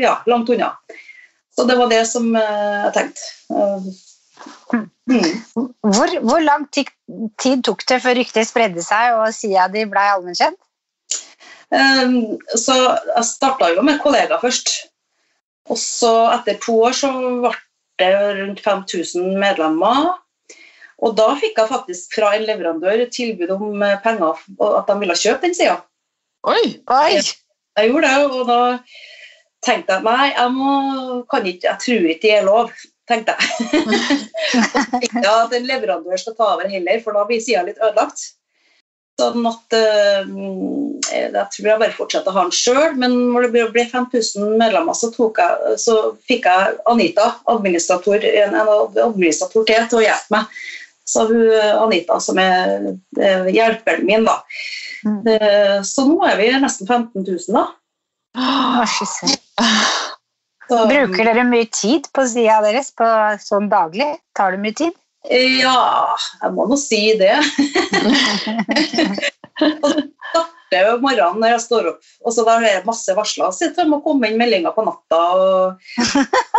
ja, 0.00 0.14
langt 0.26 0.48
unna. 0.48 0.72
Så 1.52 1.66
det 1.68 1.76
var 1.76 1.92
det 1.92 2.00
som 2.08 2.30
eh, 2.36 2.86
jeg 2.86 2.94
tenkte. 2.96 3.28
Eh, 3.52 4.80
mm. 5.12 5.28
Hvor, 5.92 6.16
hvor 6.24 6.40
lang 6.40 6.64
tid, 6.72 6.88
tid 7.42 7.66
tok 7.68 7.84
det 7.88 8.00
før 8.04 8.16
ryktet 8.16 8.48
spredde 8.48 8.84
seg 8.86 9.18
og 9.18 9.28
sida 9.36 9.68
di 9.72 9.84
ble 9.92 10.08
allmennkjent? 10.14 10.56
Um, 11.68 12.38
så 12.56 12.74
jeg 12.80 13.24
starta 13.28 13.68
jo 13.74 13.84
med 13.84 14.00
kollegaer 14.02 14.40
først. 14.40 14.70
Og 15.68 15.76
så 15.80 16.12
etter 16.32 16.56
to 16.62 16.78
år 16.88 16.96
så 16.96 17.10
ble 17.18 17.52
det 18.00 18.38
rundt 18.38 18.62
5000 18.64 19.36
medlemmer. 19.40 20.14
Og 21.04 21.14
da 21.18 21.28
fikk 21.38 21.60
jeg 21.60 21.70
faktisk 21.70 22.16
fra 22.18 22.32
en 22.34 22.46
leverandør 22.48 23.04
tilbud 23.14 23.52
om 23.54 23.82
eh, 23.86 23.98
penger, 24.02 24.40
og 24.58 24.78
at 24.80 24.88
de 24.88 24.96
ville 24.98 25.14
kjøpe 25.18 25.46
den 25.46 25.54
sida. 25.54 25.76
Oi! 26.48 26.62
Oi! 26.90 27.20
Jeg 27.78 27.92
gjorde 27.92 28.08
det, 28.08 28.24
og 28.26 28.48
da 28.48 28.60
tenkte 29.62 29.98
jeg 29.98 30.06
nei, 30.06 30.30
jeg, 30.32 30.54
må, 30.56 30.72
kan 31.30 31.46
ikke, 31.46 31.68
jeg 31.68 31.82
tror 31.84 32.08
ikke 32.14 32.24
det 32.24 32.34
er 32.34 32.48
lov. 32.48 32.72
tenkte 33.08 33.36
jeg. 33.38 33.68
Og 34.58 34.64
så 34.66 34.82
tenkte 34.90 35.22
jeg 35.22 35.30
at 35.30 35.54
en 35.56 35.68
leverandør 35.70 36.20
skal 36.20 36.34
ta 36.36 36.50
over 36.56 36.68
heller, 36.68 36.98
for 37.04 37.16
da 37.16 37.22
blir 37.28 37.40
sida 37.40 37.62
litt 37.64 37.78
ødelagt. 37.80 38.26
Sånn 39.18 39.46
at 39.50 39.74
eh, 39.74 40.28
Jeg 41.10 41.44
tror 41.54 41.66
jeg 41.66 41.80
bare 41.80 41.94
fortsetter 41.96 42.30
å 42.30 42.36
ha 42.36 42.44
den 42.46 42.54
sjøl, 42.54 42.96
men 43.00 43.16
når 43.32 43.48
det 43.54 43.64
ble 43.74 43.84
5000 43.90 44.56
medlemmer, 44.60 44.94
så, 44.94 45.10
tok 45.14 45.40
jeg, 45.42 45.78
så 45.82 45.96
fikk 46.28 46.46
jeg 46.46 46.76
Anita, 46.90 47.32
administrator, 47.50 48.22
en, 48.22 48.54
en 48.54 48.70
administrator 49.08 49.66
til, 49.66 49.88
til 49.90 50.00
å 50.00 50.04
hjelpe 50.04 50.36
meg. 50.36 50.60
Så 51.08 51.24
hun 51.30 51.54
Anita, 51.86 52.18
som 52.20 52.38
er 52.42 52.92
eh, 53.18 53.48
hjelperen 53.56 54.04
min, 54.06 54.28
da. 54.28 54.38
Mm. 55.06 55.20
Eh, 55.34 55.76
Så 55.86 56.04
nå 56.06 56.20
er 56.28 56.38
vi 56.38 56.50
nesten 56.60 56.86
15 56.86 57.24
000, 57.24 57.38
da. 57.56 57.66
Åh. 58.38 58.98
Så, 60.68 60.84
Bruker 60.84 61.24
dere 61.24 61.46
mye 61.48 61.64
tid 61.72 62.10
på 62.12 62.26
sida 62.28 62.58
deres 62.60 62.90
på 62.92 63.06
sånn 63.40 63.70
daglig? 63.72 64.10
Tar 64.36 64.52
det 64.52 64.60
mye 64.60 64.76
tid? 64.76 64.96
Ja, 65.26 66.14
jeg 66.42 66.52
må 66.54 66.66
nå 66.70 66.76
si 66.80 67.00
det. 67.18 67.34
og 69.82 69.88
det 69.90 70.04
starter 70.30 70.86
jo 70.86 70.92
morgenen 71.02 71.40
når 71.42 71.50
jeg 71.56 71.64
står 71.64 71.88
opp, 71.92 72.00
og 72.22 72.30
så 72.34 72.40
er 72.54 72.60
jeg 72.68 72.86
masse 72.86 73.16
varsler. 73.16 73.50
Så 73.52 73.60
jeg 73.72 73.90
må 73.90 73.98
komme 74.04 74.26
inn 74.30 74.40
meldinger 74.40 74.72
på 74.76 74.84
natta 74.86 75.20
og, 75.34 75.74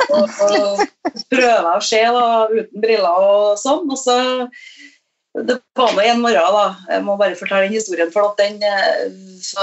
og, 0.10 0.24
og 0.46 0.62
prøve 1.32 1.75
å 1.75 1.82
se 1.82 2.04
da, 2.04 2.48
uten 2.51 2.82
briller 2.84 3.18
og 3.32 3.58
sånn. 3.62 3.84
Og 3.89 3.98
så 4.00 4.18
det 5.46 5.60
var 5.78 5.92
nå 5.94 6.01
en 6.01 6.24
morgen, 6.24 6.56
da. 6.56 6.66
Jeg 6.89 7.04
må 7.06 7.13
bare 7.20 7.38
fortelle 7.38 7.68
den 7.68 7.78
historien. 7.78 8.12
for 8.12 8.22
at 8.32 8.39
den, 8.42 8.63
eh, 8.63 9.12
så, 9.42 9.60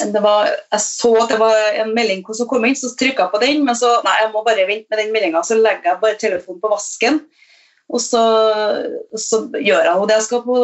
det 0.00 0.22
var, 0.22 0.48
Jeg 0.48 0.80
så 0.80 1.12
at 1.22 1.28
det 1.28 1.38
var 1.38 1.54
en 1.82 1.94
melding 1.94 2.24
som 2.34 2.48
kom 2.48 2.64
inn, 2.64 2.76
så 2.76 2.88
trykka 2.96 3.22
jeg 3.26 3.32
på 3.34 3.42
den. 3.44 3.64
Men 3.64 3.74
så 3.76 4.00
nei, 4.04 4.16
jeg 4.22 4.32
må 4.32 4.42
bare 4.42 4.66
vente 4.66 4.86
med 4.90 4.98
den 4.98 5.12
meldinga, 5.12 5.42
så 5.44 5.54
legger 5.60 5.92
jeg 5.92 6.00
bare 6.00 6.20
telefonen 6.20 6.60
på 6.60 6.72
vasken. 6.72 7.20
Og 7.92 8.00
så, 8.00 8.22
så 9.20 9.42
gjør 9.52 9.84
jeg 9.84 9.92
jo 9.92 10.06
det. 10.08 10.16
Jeg 10.16 10.26
skal 10.26 10.42
på 10.46 10.58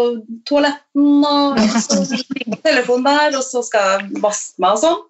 toaletten, 0.48 1.24
og 1.28 1.60
så 1.84 2.00
ligger 2.16 2.62
telefonen 2.64 3.06
der, 3.06 3.36
og 3.38 3.44
så 3.44 3.62
skal 3.66 3.90
jeg 3.92 4.22
vaske 4.24 4.62
meg 4.62 4.78
og 4.78 4.84
sånn. 4.84 5.00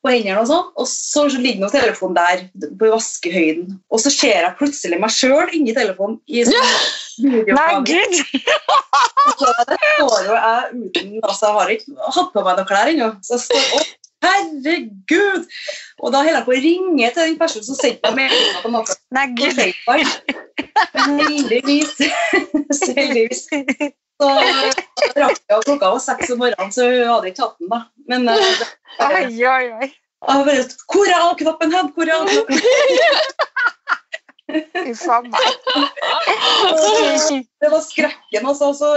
på 0.00 0.08
hendene, 0.14 0.40
og 0.40 0.48
sånn, 0.48 0.68
og 0.80 0.86
så 0.88 1.26
ligger 1.36 1.60
nå 1.60 1.68
telefonen 1.72 2.16
der 2.16 2.44
på 2.80 2.88
vaskehøyden. 2.88 3.78
Og 3.92 4.00
så 4.00 4.12
ser 4.14 4.46
jeg 4.46 4.56
plutselig 4.58 5.00
meg 5.00 5.12
sjøl 5.12 5.52
inni 5.56 5.76
telefonen. 5.76 6.18
i 6.26 6.44
sånn 6.48 6.74
Nei, 7.20 7.70
gud! 7.84 8.14
Så 9.36 9.50
står 9.52 10.24
jo 10.24 10.36
jeg 10.36 10.68
uten 10.72 11.10
altså 11.20 11.50
Jeg 11.50 11.56
har 11.56 11.72
ikke 11.74 12.12
hatt 12.16 12.30
på 12.32 12.44
meg 12.46 12.56
noen 12.56 12.68
klær 12.70 12.92
ennå. 12.92 13.08
Så 13.24 13.36
jeg 13.36 13.42
står 13.44 13.74
Å, 13.76 13.82
herregud! 14.24 15.46
Og 16.00 16.12
da 16.12 16.22
holder 16.24 16.38
jeg 16.40 16.46
på 16.48 16.54
å 16.54 16.60
ringe 16.64 17.10
til 17.14 17.22
den 17.26 17.38
personen 17.40 17.66
som 17.66 17.78
sendte 17.78 18.12
meg 18.14 18.30
meldinga 18.30 18.60
på 18.64 18.72
natta. 18.74 18.98
Nei, 19.16 19.26
gud. 19.38 19.56
Heldigvis 21.00 21.96
så 22.70 22.92
heldigvis 22.96 23.46
så 24.20 24.28
rakk 25.16 25.38
jeg 25.48 25.64
klokka 25.64 25.90
var 25.94 26.02
seks 26.04 26.32
om 26.34 26.42
morgenen, 26.42 26.72
så 26.74 26.86
hun 26.86 27.08
hadde 27.08 27.30
ikke 27.30 27.40
tatt 27.40 27.56
den, 27.60 27.70
da. 27.72 27.78
Men 28.10 28.28
eh, 28.28 28.36
det, 28.60 28.68
Oi, 29.06 29.22
oi, 29.48 29.66
oi. 29.80 29.88
jeg 29.88 30.46
bare 30.48 30.64
Hvor 30.92 31.08
er 31.08 31.24
av-knappen 31.24 31.74
hen? 31.76 31.90
Hvor 31.96 32.10
er 32.10 32.16
av-knappen? 32.18 32.58
Uff 34.90 35.04
a 35.14 35.20
meg. 35.24 35.44
Det 37.62 37.70
var 37.72 37.84
skrekken, 37.86 38.44
altså. 38.44 38.72
Så 38.76 38.92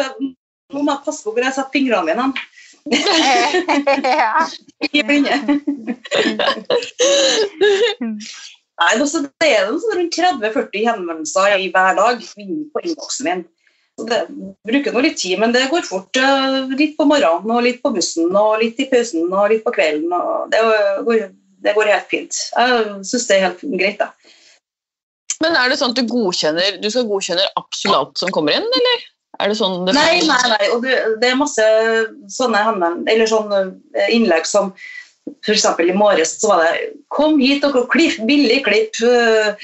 nå 0.73 0.81
må 0.81 0.89
jeg 0.91 1.05
passe 1.05 1.23
på 1.23 1.31
hvor 1.31 1.45
jeg 1.45 1.55
setter 1.55 1.77
fingrene 1.77 2.11
mine. 2.11 2.47
Ikke 4.83 5.03
blinde. 5.07 5.37
Nei, 8.73 8.93
altså, 8.99 9.21
det 9.41 9.49
er 9.53 9.67
rundt 9.69 10.15
30-40 10.17 10.87
henvendelser 10.89 11.57
i 11.61 11.69
hver 11.73 11.93
dag 11.99 12.23
på 12.33 12.83
innboksen 12.83 13.27
min. 13.29 13.43
Så 13.93 14.07
det 14.09 14.19
bruker 14.65 14.95
nå 14.95 15.03
litt 15.05 15.19
tid, 15.21 15.37
men 15.39 15.53
det 15.53 15.67
går 15.69 15.85
fort. 15.85 16.17
eh, 16.17 16.71
Litt 16.73 16.95
på 16.97 17.05
morgenen, 17.05 17.51
og 17.53 17.61
litt 17.65 17.81
på 17.83 17.91
bussen, 17.93 18.31
og 18.35 18.55
litt 18.63 18.79
i 18.81 18.87
pausen 18.89 19.27
og 19.29 19.51
litt 19.53 19.63
på 19.65 19.73
kvelden. 19.75 20.09
Det, 20.49 20.61
går, 21.05 21.27
det 21.63 21.75
går 21.77 21.91
helt 21.93 22.09
fint. 22.09 22.33
Jeg 22.57 22.87
syns 23.11 23.27
det 23.29 23.37
er 23.37 23.45
helt 23.47 23.61
greit. 23.77 24.01
Da. 24.01 24.09
Men 25.43 25.57
er 25.59 25.69
det 25.69 25.77
sånn 25.79 25.93
at 25.93 25.99
du 25.99 26.07
godkjenner 26.07 26.77
Du 26.81 26.85
skal 26.93 27.07
godkjenne 27.09 27.45
absolutt 27.59 27.97
alt 27.99 28.21
som 28.21 28.33
kommer 28.33 28.57
inn, 28.57 28.65
eller? 28.79 29.05
Er 29.41 29.49
det 29.49 29.57
sånn 29.57 29.85
det 29.87 29.95
Nei, 29.97 30.19
nei, 30.27 30.41
nei. 30.51 30.65
Og 30.75 30.83
det, 30.85 30.97
det 31.21 31.31
er 31.31 31.39
masse 31.39 31.63
sånne, 32.31 32.61
eller 33.09 33.29
sånne 33.29 33.63
eh, 33.97 34.11
innlegg 34.13 34.45
som 34.49 34.73
f.eks. 35.45 35.65
i 35.79 35.95
morges 35.95 36.35
så 36.41 36.51
var 36.51 36.65
det 36.65 36.91
'Kom 37.13 37.39
hit 37.39 37.63
og 37.65 37.77
klipp, 37.91 38.19
billig 38.27 38.63
klipp 38.65 38.99
eh, 39.07 39.55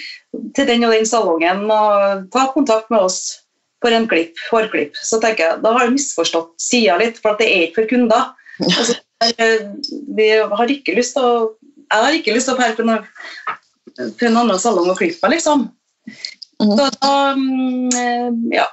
til 0.55 0.67
den 0.69 0.85
og 0.87 0.93
den 0.95 1.05
salongen, 1.05 1.65
og 1.69 2.25
ta 2.33 2.47
kontakt 2.53 2.89
med 2.89 3.05
oss 3.09 3.39
for 3.83 3.93
en 3.95 4.07
klipp, 4.07 4.33
hårklipp'. 4.51 4.95
Så 4.95 5.19
tenker 5.21 5.45
jeg, 5.45 5.61
Da 5.63 5.73
har 5.73 5.85
jeg 5.85 5.95
misforstått 5.97 6.53
sida 6.61 6.97
litt, 6.97 7.19
for 7.21 7.33
at 7.33 7.39
det 7.39 7.49
er 7.49 7.67
ikke 7.67 7.81
for 7.81 7.89
kunder. 7.93 8.33
Altså, 8.59 8.95
vi 10.15 10.29
har 10.35 10.71
ikke 10.71 10.95
lyst 10.95 11.15
til 11.15 11.23
å 11.23 11.55
Jeg 11.89 12.03
har 12.05 12.13
ikke 12.13 12.33
lyst 12.35 12.45
til 12.45 12.53
å 12.53 12.57
dra 12.59 12.73
på, 12.77 12.83
noe- 12.85 14.11
på 14.19 14.25
en 14.27 14.37
annen 14.37 14.59
salong 14.61 14.91
og 14.91 14.99
klippe 14.99 15.25
meg, 15.25 15.39
liksom. 15.39 15.71
Mhm. 16.61 16.75
Så 16.77 16.89
da, 17.01 17.33
mm, 17.33 17.89
eh, 17.97 18.57
ja, 18.57 18.67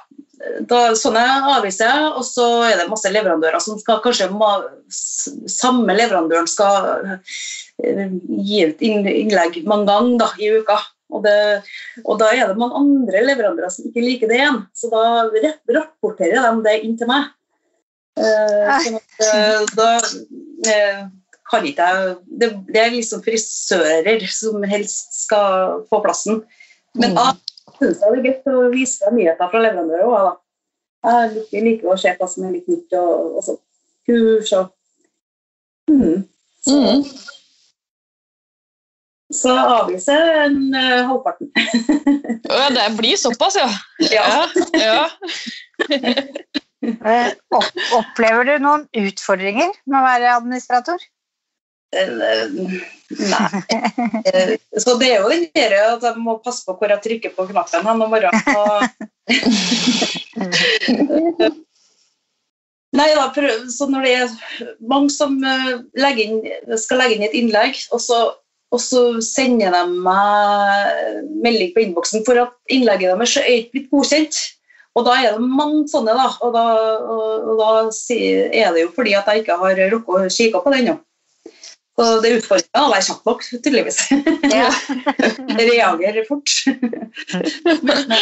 da, 0.69 0.81
sånne 0.97 1.23
avviser 1.55 1.89
jeg, 1.89 2.09
og 2.19 2.25
så 2.25 2.45
er 2.67 2.75
det 2.77 2.89
masse 2.91 3.09
leverandører 3.09 3.61
som 3.63 3.79
skal 3.81 4.01
kanskje 4.03 4.29
samme 5.49 5.95
leverandøren 5.97 6.49
skal 6.49 7.15
eh, 7.81 8.13
gi 8.45 8.61
ut 8.69 8.83
innlegg 8.85 9.63
mange 9.69 9.89
ganger 9.89 10.21
da, 10.21 10.29
i 10.37 10.51
uka. 10.59 10.77
Og, 11.07 11.23
det, 11.23 11.33
og 12.03 12.19
da 12.19 12.33
er 12.35 12.49
det 12.49 12.59
mange 12.59 12.77
andre 12.77 13.23
leverandører 13.23 13.71
som 13.71 13.87
ikke 13.87 14.03
liker 14.03 14.29
det 14.29 14.41
igjen, 14.41 14.59
så 14.75 14.91
da 14.91 15.03
rapporterer 15.77 16.43
de 16.43 16.65
det 16.67 16.75
inn 16.83 16.97
til 16.99 17.09
meg. 17.09 17.31
Eh, 18.19 18.73
sånn 18.83 18.99
at, 18.99 19.17
eh, 19.23 19.65
da 19.77 19.89
kan 21.47 21.63
ikke 21.63 21.85
jeg 21.87 22.15
det, 22.41 22.49
det 22.73 22.81
er 22.81 22.95
liksom 22.95 23.21
frisører 23.23 24.25
som 24.33 24.65
helst 24.67 25.21
skal 25.23 25.85
få 25.87 26.01
plassen. 26.03 26.41
Men 26.97 27.15
Mm. 27.67 27.81
jeg 27.81 27.93
syns 27.93 27.99
det 28.01 28.07
er 28.07 28.25
gøy 28.25 28.57
å 28.57 28.69
vise 28.73 29.05
deg 29.05 29.17
nyheter 29.17 29.51
fra 29.51 29.63
leverandører 29.63 30.07
òg. 30.09 30.35
Jeg 31.07 31.31
liker, 31.35 31.65
liker 31.67 31.93
å 31.93 31.97
se 32.01 32.13
hva 32.17 32.27
som 32.31 32.47
er 32.47 32.55
litt 32.57 32.69
nytt 32.71 32.95
og, 32.97 33.37
og 33.37 33.45
sånn. 33.45 33.59
Kurs 34.07 34.53
og 34.57 34.71
mm. 35.91 36.23
Så, 36.67 36.75
mm. 36.75 37.03
så 39.35 39.53
avviser 39.61 40.23
jeg 40.23 40.45
en 40.47 40.61
uh, 40.73 41.07
halvparten. 41.11 41.51
Å 41.55 42.57
ja, 42.61 42.69
det 42.75 42.87
blir 42.97 43.19
såpass, 43.19 43.59
ja. 43.59 43.69
ja. 44.11 44.29
ja. 44.75 45.03
Eh, 46.87 47.29
opp- 47.55 47.85
Opplever 47.97 48.47
du 48.47 48.53
noen 48.63 48.83
utfordringer 48.95 49.71
med 49.87 49.97
å 49.99 50.03
være 50.05 50.33
administrator? 50.35 51.01
Eh, 51.95 52.47
Nei. 53.07 53.63
Eh, 54.25 54.57
Så 54.77 54.97
det 54.99 55.11
er 55.13 55.21
jo 55.21 55.29
den 55.31 55.47
der 55.55 55.71
at 55.95 56.03
jeg 56.03 56.15
må 56.19 56.37
passe 56.43 56.65
på 56.67 56.75
hvor 56.75 56.91
jeg 56.91 57.03
trykker 57.05 57.31
på 57.37 57.47
knappen 57.51 57.87
hen 57.87 58.01
om 58.03 58.09
morgenen. 58.11 58.41
Nei 62.97 63.07
da, 63.13 63.25
så 63.71 63.85
når 63.91 64.01
det 64.03 64.13
er 64.15 64.29
mange 64.89 65.11
som 65.13 65.37
eh, 65.43 65.73
inn, 66.23 66.37
skal 66.79 66.97
legge 67.03 67.15
inn 67.17 67.25
et 67.27 67.35
innlegg, 67.37 67.73
og 67.95 67.99
så, 68.01 68.19
og 68.73 68.81
så 68.81 69.01
sender 69.23 69.71
de 69.75 69.83
meg 70.03 71.23
melding 71.43 71.71
på 71.75 71.83
innboksen 71.83 72.25
for 72.27 72.35
at 72.41 72.53
innlegget 72.73 73.11
deres 73.13 73.37
er 73.39 73.51
ikke 73.61 73.73
blitt 73.75 73.91
godkjent. 73.93 74.35
Og 74.97 75.05
da 75.05 75.13
er 75.21 75.35
det 75.35 75.45
mange 75.45 75.85
sånne, 75.91 76.15
da. 76.17 76.27
Og 76.41 76.55
da, 76.55 76.63
og, 77.05 77.51
og 77.51 77.55
da 77.59 77.67
er 77.85 78.73
det 78.73 78.81
jo 78.81 78.89
fordi 78.95 79.13
at 79.13 79.27
jeg 79.29 79.43
ikke 79.43 79.59
har 79.61 79.75
rukket 79.93 80.15
å 80.17 80.31
kikke 80.39 80.63
på 80.63 80.73
det 80.73 80.79
ennå. 80.81 80.95
Så 81.97 82.05
det 82.21 82.29
er 82.29 82.37
utfordrende 82.37 82.83
å 82.85 82.91
være 82.93 83.05
kjapp 83.07 83.23
nok, 83.25 83.47
tydeligvis. 83.49 84.03
Ja. 84.53 84.67
Reagerer 85.57 86.27
fort. 86.27 86.51
Men 87.81 88.13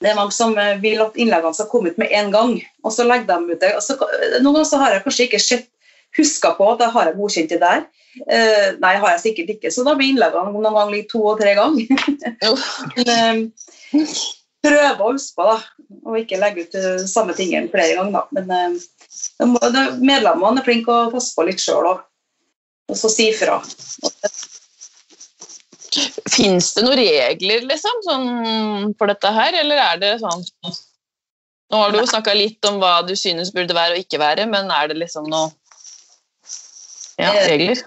det 0.00 0.10
er 0.10 0.16
mange 0.16 0.32
som 0.36 0.56
eh, 0.60 0.76
vil 0.80 1.00
at 1.04 1.16
innleggene 1.20 1.56
skal 1.56 1.68
komme 1.70 1.92
ut 1.92 2.00
med 2.00 2.12
en 2.16 2.32
gang, 2.32 2.54
og 2.84 2.92
så 2.92 3.06
legger 3.06 3.28
de 3.30 3.56
ut 3.56 3.60
det. 3.62 3.72
Så, 3.84 3.96
noen 4.40 4.58
ganger 4.58 4.82
har 4.82 4.96
jeg 4.96 5.04
kanskje 5.04 5.28
ikke 5.28 5.42
sett, 5.42 5.68
huska 6.16 6.54
på 6.56 6.70
at 6.72 6.80
jeg 6.80 6.94
har 6.94 7.10
jeg 7.10 7.16
godkjent 7.18 7.52
det 7.52 7.60
der. 7.60 7.84
Eh, 8.24 8.68
nei, 8.80 8.94
har 8.96 9.14
jeg 9.14 9.22
sikkert 9.26 9.52
ikke, 9.56 9.72
så 9.72 9.84
da 9.84 9.92
blir 9.96 10.14
innleggene 10.14 10.52
noen 10.52 10.76
ganger 10.78 11.06
to 11.12 11.20
og 11.32 11.40
tre 11.40 11.52
ganger. 11.58 11.92
Eh, 13.04 14.12
prøve 14.66 15.04
å 15.04 15.12
huske 15.12 15.36
på, 15.36 15.44
da, 15.46 15.56
og 16.08 16.18
ikke 16.18 16.40
legge 16.40 16.64
ut 16.66 16.76
samme 17.08 17.36
tingen 17.36 17.68
flere 17.72 17.96
ganger. 17.98 18.24
Da. 18.32 18.44
Men 18.48 18.80
eh, 18.80 19.96
medlemmene 20.00 20.60
er 20.60 20.66
flinke 20.66 20.92
å 20.92 21.10
passe 21.12 21.36
på 21.36 21.44
litt 21.48 21.62
sjøl 21.62 21.92
òg, 21.92 22.04
og 22.86 22.98
så 22.98 23.10
si 23.10 23.30
fra. 23.34 23.58
Fins 26.30 26.72
det 26.76 26.84
noen 26.84 26.98
regler 27.00 27.64
liksom, 27.66 28.02
sånn, 28.04 28.26
for 28.98 29.10
dette 29.10 29.30
her, 29.32 29.56
eller 29.62 29.80
er 29.80 30.02
det 30.02 30.12
sånn 30.20 30.44
Nå 31.66 31.78
har 31.80 31.90
du 31.90 31.96
jo 31.98 32.06
snakka 32.06 32.34
litt 32.36 32.66
om 32.68 32.76
hva 32.78 33.00
du 33.02 33.14
synes 33.18 33.48
burde 33.54 33.74
være 33.74 33.96
og 33.96 34.04
ikke 34.04 34.20
være, 34.22 34.44
men 34.46 34.68
er 34.70 34.92
det 34.92 35.00
liksom 35.00 35.26
noe 35.32 35.48
ja, 37.16 37.32
Eh, 37.32 37.46
regler? 37.48 37.80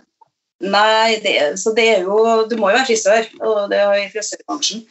Nei, 0.59 1.19
det, 1.23 1.35
så 1.61 1.71
det 1.77 1.85
er 1.93 2.07
jo 2.07 2.17
Du 2.49 2.57
må 2.59 2.71
jo 2.71 2.79
være 2.79 2.89
frisør, 2.89 3.29
og 3.45 3.69
det 3.71 3.79
er 3.79 3.93
i 4.01 4.09
frisørbransjen. 4.11 4.81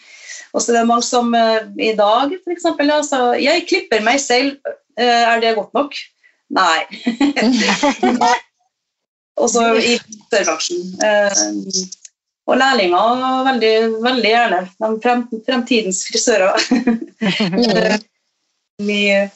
Og 0.54 0.62
så 0.62 0.72
det 0.72 0.80
er 0.80 0.88
mange 0.88 1.04
som 1.04 1.34
eh, 1.36 1.66
i 1.90 1.92
dag, 1.98 2.32
f.eks. 2.38 2.70
Altså, 2.78 3.20
jeg 3.36 3.66
klipper 3.68 4.00
meg 4.06 4.22
selv. 4.22 4.56
Eh, 4.96 5.24
er 5.34 5.42
det 5.42 5.56
godt 5.58 5.74
nok? 5.76 5.98
Nei. 6.56 6.86
Også 9.38 9.64
i 9.78 9.97
frisørbransjen. 10.02 10.85
Eh, 11.04 11.80
og 12.49 12.57
lærlinger 12.57 13.25
veldig, 13.50 13.73
veldig 14.04 14.30
gjerne. 14.33 14.61
De 14.80 14.92
frem, 15.04 15.25
fremtidens 15.49 16.04
frisører. 16.11 16.59
Mm. 18.78 19.30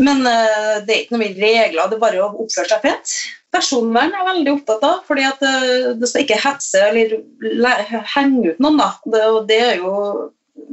Men 0.00 0.22
eh, 0.24 0.76
det 0.86 0.94
er 0.94 1.00
ikke 1.02 1.18
noen 1.18 1.34
regler, 1.36 1.90
det 1.90 1.98
er 1.98 2.00
bare 2.00 2.22
å 2.24 2.30
oppføre 2.30 2.70
seg 2.70 2.80
pent. 2.80 3.14
Personvern 3.52 4.14
er 4.14 4.22
jeg 4.22 4.28
veldig 4.30 4.54
opptatt 4.54 4.86
av, 4.88 5.02
fordi 5.04 5.26
at 5.28 5.44
eh, 5.44 5.90
det 6.00 6.08
skal 6.08 6.24
ikke 6.24 6.38
hetse 6.40 6.80
eller 6.86 7.82
henge 8.14 8.54
ut 8.54 8.62
noen. 8.64 8.80
Det, 9.04 9.22
og 9.28 9.42
det 9.50 9.60
er 9.66 9.82
jo 9.82 9.94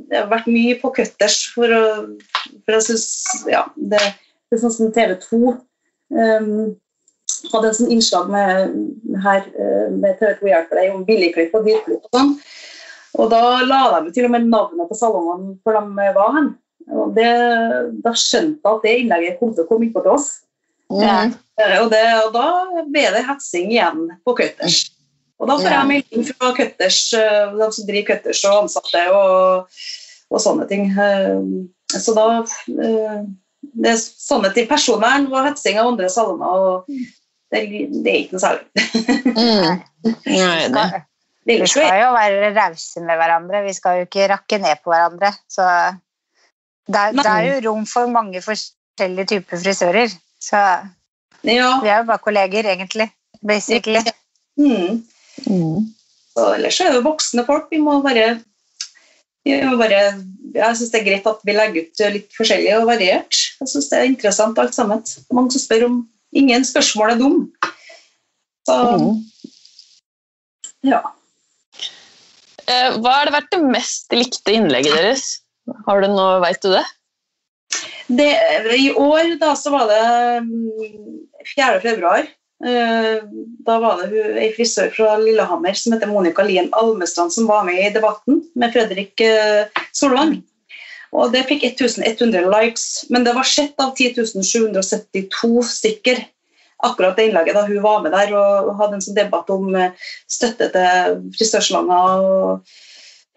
Det 0.07 0.21
har 0.21 0.29
vært 0.31 0.47
mye 0.47 0.77
på 0.79 0.93
cutters 0.95 1.41
for 1.51 1.73
å 1.75 1.83
for 2.63 2.75
jeg 2.77 2.83
synes, 2.83 3.07
ja, 3.47 3.65
det, 3.75 3.99
det 4.47 4.57
er 4.57 4.61
sånn 4.61 4.75
som 4.75 4.91
TV 4.95 5.15
2 5.23 5.37
um, 5.51 6.75
hadde 7.51 7.69
en 7.69 7.77
sånn 7.77 7.91
innslag 7.93 8.29
med, 8.31 8.77
her, 9.23 9.45
eh, 9.57 9.89
med 9.93 10.17
TV 10.19 10.33
2 10.39 10.51
hjelper 10.51 10.81
deg 10.81 10.95
om 10.95 11.05
billigklipp 11.07 11.55
og 11.57 11.67
dyrklipp 11.67 12.07
og 12.07 12.17
sånn. 12.19 12.33
Og 13.17 13.29
da 13.33 13.43
la 13.65 13.81
de 14.05 14.13
til 14.13 14.27
og 14.27 14.33
med 14.35 14.49
navnet 14.51 14.89
på 14.89 14.97
salongene 14.97 15.55
hvor 15.65 15.77
de 15.77 16.09
var 16.17 16.35
hen. 16.35 16.51
Og 16.93 17.15
det, 17.17 17.31
da 18.03 18.13
skjønte 18.15 18.61
jeg 18.61 18.75
at 18.75 18.85
det 18.85 18.93
innlegget 19.01 19.39
kom 19.39 19.53
til 19.55 19.65
å 19.65 19.69
komme 19.69 19.87
innpå 19.87 20.03
til 20.05 20.15
oss. 20.15 20.29
Mm. 20.91 21.01
Ja, 21.03 21.81
Og, 21.81 21.89
det, 21.91 22.03
og 22.23 22.35
da 22.35 22.83
ble 22.87 23.07
det 23.15 23.25
hetsing 23.27 23.73
igjen 23.73 24.05
på 24.23 24.35
Cutters. 24.37 24.85
Og 25.37 25.49
da 25.49 25.57
får 25.59 25.73
jeg 25.73 25.89
melding 25.91 26.27
fra 26.29 26.53
Cutters, 26.57 27.01
eh, 27.17 27.57
de 27.57 27.67
som 27.73 27.89
driver 27.89 28.07
Cutters 28.11 28.43
og 28.47 28.61
ansatte 28.63 29.03
og, 29.13 29.81
og 30.31 30.41
sånne 30.43 30.69
ting. 30.69 30.87
Eh, 30.93 31.41
Så 31.87 32.11
da 32.17 32.43
eh, 32.43 33.19
Det 33.77 33.91
er 33.93 33.99
sånne 34.01 34.49
til 34.55 34.67
Personvern 34.69 35.27
og 35.29 35.45
hetsing 35.45 35.77
av 35.79 35.91
andre 35.91 36.09
salonger. 36.09 36.45
Og 36.45 36.91
Det, 37.47 37.61
det 38.03 38.11
er 38.11 38.17
ikke 38.23 38.35
noe 38.35 38.43
særlig. 38.43 38.65
Mm. 39.37 39.83
Nei, 40.27 40.67
det. 40.73 41.03
Vi 41.47 41.55
skal 41.71 42.01
jo 42.01 42.09
være 42.11 42.49
rause 42.57 43.03
med 43.05 43.15
hverandre, 43.21 43.61
vi 43.63 43.75
skal 43.77 44.01
jo 44.01 44.07
ikke 44.09 44.25
rakke 44.33 44.57
ned 44.59 44.81
på 44.83 44.91
hverandre. 44.91 45.29
Så 45.47 45.63
det 46.91 46.99
er, 46.99 47.15
det 47.15 47.23
er 47.31 47.45
jo 47.47 47.61
rom 47.69 47.85
for 47.87 48.11
mange 48.11 48.41
forskjellige 48.43 49.29
typer 49.31 49.61
frisører. 49.63 50.11
Så 50.43 50.59
Ja. 51.47 51.69
vi 51.79 51.87
er 51.87 52.01
jo 52.01 52.09
bare 52.09 52.19
kolleger, 52.23 52.67
egentlig. 52.73 53.07
Basically. 53.47 54.01
Mm. 54.59 55.05
Mm. 55.47 55.87
Så 56.35 56.53
ellers 56.57 56.79
er 56.81 56.91
det 56.91 56.99
jo 56.99 57.05
voksne 57.07 57.45
folk. 57.47 57.69
Vi 57.71 57.79
må 57.79 58.01
bare, 58.03 58.41
vi 59.45 59.61
må 59.63 59.77
bare 59.79 60.01
Jeg 60.57 60.77
syns 60.79 60.91
det 60.93 60.99
er 61.01 61.07
greit 61.07 61.27
at 61.29 61.41
vi 61.45 61.55
legger 61.55 61.85
ut 61.87 62.03
litt 62.15 62.35
forskjellig 62.37 62.73
og 62.79 62.87
variert. 62.89 63.39
Jeg 63.61 63.71
syns 63.71 63.89
det 63.91 63.99
er 63.99 64.09
interessant 64.09 64.59
alt 64.61 64.75
sammen. 64.77 65.03
Mange 65.33 65.53
som 65.55 65.63
spør 65.63 65.89
om 65.91 65.97
Ingen 66.35 66.65
spørsmål 66.67 67.13
er 67.13 67.19
dum. 67.21 67.35
Så 68.67 68.75
Mm. 68.97 69.21
ja. 70.83 70.99
Eh, 72.67 72.97
Hva 72.99 73.13
har 73.15 73.25
det 73.29 73.33
vært 73.37 73.51
det 73.53 73.61
mest 73.63 74.11
likte 74.11 74.51
innlegget 74.53 74.91
deres? 74.97 75.23
Har 75.87 76.01
du 76.03 76.09
noe, 76.11 76.41
Veit 76.43 76.59
du 76.61 76.69
det? 76.73 76.83
Det, 78.07 78.27
I 78.75 78.91
år 78.91 79.37
da, 79.39 79.53
så 79.55 79.71
var 79.71 79.87
det 79.87 80.03
mm, 80.43 81.15
4. 81.55 81.79
februar. 81.83 82.27
Eh, 82.65 83.23
Da 83.65 83.79
var 83.79 83.99
det 84.01 84.21
ei 84.41 84.49
frisør 84.55 84.89
fra 84.95 85.15
Lillehammer 85.21 85.75
som 85.77 85.93
heter 85.93 86.09
Monica 86.09 86.45
Lien 86.45 86.69
Almestrand 86.73 87.33
som 87.33 87.49
var 87.49 87.67
med 87.67 87.83
i 87.83 87.93
debatten 87.93 88.41
med 88.57 88.73
Fredrik 88.73 89.21
eh, 89.21 89.67
Solvang. 89.93 90.39
Og 91.15 91.31
det 91.33 91.45
fikk 91.47 91.63
1100 91.69 92.49
likes, 92.51 93.05
men 93.13 93.23
det 93.23 93.35
var 93.37 93.47
sett 93.47 93.77
av 93.79 93.93
10 93.95 94.25
772 94.43 95.61
stykker. 95.69 96.25
Akkurat 96.83 97.15
det 97.17 97.29
innlegget 97.29 97.55
da 97.57 97.65
hun 97.65 97.81
var 97.81 98.03
med 98.03 98.13
der 98.13 98.33
og 98.37 98.73
hadde 98.79 98.99
en 98.99 99.05
sånn 99.05 99.17
debatt 99.17 99.49
om 99.53 99.69
eh, 99.75 99.93
støtte 100.29 100.71
til 100.73 101.17
frisørslanger 101.37 102.25
og 102.25 102.75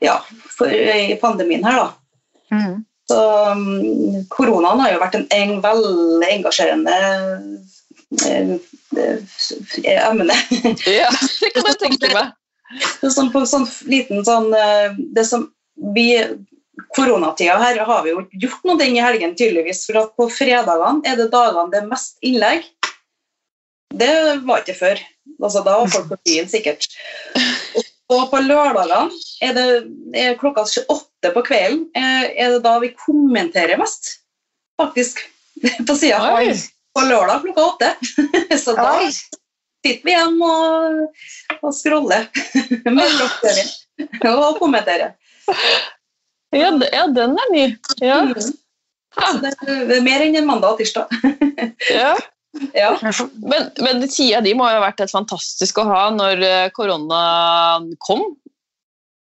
ja, 0.00 0.16
for, 0.56 0.70
i 0.72 1.16
pandemien 1.20 1.64
her, 1.66 1.76
da. 1.76 2.56
Mm. 2.56 2.76
Så 3.10 3.20
um, 3.52 4.24
koronaen 4.32 4.80
har 4.80 4.94
jo 4.94 5.00
vært 5.02 5.16
en, 5.18 5.26
en 5.34 5.56
veldig 5.64 6.28
engasjerende 6.30 6.94
emne. 8.96 10.36
Ja, 10.86 11.10
det 11.40 11.50
kan 11.54 11.68
jeg 11.70 11.78
tenke 11.80 12.12
meg. 12.14 12.32
Det 12.70 13.08
er 13.08 13.14
sånn, 13.14 13.32
på 13.32 13.42
sånn 13.50 13.66
liten 13.90 14.22
sånn 14.22 14.52
eh, 14.54 14.92
Det 15.10 15.24
som 15.26 15.48
vi 15.96 16.12
Koronatida 16.94 17.56
her 17.58 17.80
har 17.82 18.04
vi 18.04 18.12
jo 18.12 18.22
gjort 18.44 18.68
noe 18.68 18.86
i 18.86 19.02
helgen, 19.02 19.34
tydeligvis. 19.36 19.84
For 19.88 20.00
at 20.00 20.14
på 20.18 20.28
fredagene 20.32 21.02
er 21.06 21.18
det 21.18 21.30
dagene 21.34 21.70
det 21.72 21.82
er 21.82 21.90
mest 21.90 22.16
innlegg. 22.24 22.64
Det 23.90 24.12
var 24.46 24.62
ikke 24.62 24.78
før. 24.78 25.02
Altså, 25.40 25.62
da 25.66 25.76
var 25.80 25.92
folk 25.92 26.08
på 26.12 26.18
byen, 26.28 26.48
sikkert. 26.50 26.86
Og 28.10 28.26
på 28.32 28.40
lørdagene 28.42 29.10
er 29.44 29.54
det 29.54 29.66
er 30.18 30.38
klokka 30.40 30.64
åtte 30.64 31.30
på 31.34 31.44
kvelden 31.46 31.84
eh, 31.94 32.30
er 32.42 32.56
det 32.56 32.62
da 32.64 32.78
vi 32.82 32.94
kommenterer 32.96 33.78
mest, 33.80 34.16
faktisk, 34.80 35.20
på 35.86 35.96
sida. 35.98 36.18
På 36.96 37.04
lørdag 37.06 37.44
klokka 37.44 37.66
åtte. 37.66 37.90
Så 38.64 38.74
da 38.78 38.88
Oi! 38.98 39.10
sitter 39.80 40.04
vi 40.04 40.14
igjen 40.14 40.40
og, 40.44 41.20
og 41.60 41.74
scroller 41.74 42.26
og 44.30 44.58
kommenterer. 44.60 45.14
Ja, 46.50 46.72
ja, 46.92 47.06
den 47.14 47.38
er 47.38 47.54
ny. 47.54 47.64
Ja. 48.02 48.18
Så 48.34 49.30
det 49.42 49.54
er 49.96 50.04
mer 50.04 50.24
enn 50.24 50.36
en 50.38 50.48
mandag 50.48 50.74
og 50.74 50.82
tirsdag. 50.82 51.10
ja. 52.00 52.14
Ja. 52.74 52.96
Men, 53.46 53.68
men 53.78 54.08
tida 54.10 54.40
di 54.42 54.56
må 54.58 54.66
jo 54.66 54.80
ha 54.80 54.82
vært 54.82 55.04
helt 55.04 55.14
fantastisk 55.14 55.78
å 55.78 55.86
ha 55.86 56.00
når 56.14 56.40
eh, 56.42 56.70
korona 56.74 57.20
kom. 58.02 58.24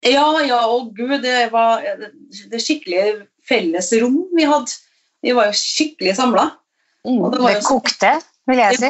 ja, 0.05 0.23
ja, 0.47 0.61
å 0.63 0.85
gud, 0.95 1.19
det 1.25 1.49
var 1.51 1.83
det 1.83 2.61
skikkelig 2.63 3.27
felles 3.47 3.91
rom 3.99 4.21
vi 4.35 4.47
hadde. 4.47 4.71
Vi 5.25 5.35
var 5.35 5.49
jo 5.49 5.59
skikkelig 5.59 6.15
samla. 6.19 6.47
Mm. 7.07 7.31
Det 7.31 7.39
var 7.41 7.53
Det 7.55 7.63
kokte, 7.65 8.11
vil 8.49 8.59
jeg 8.63 8.73
si. 8.81 8.89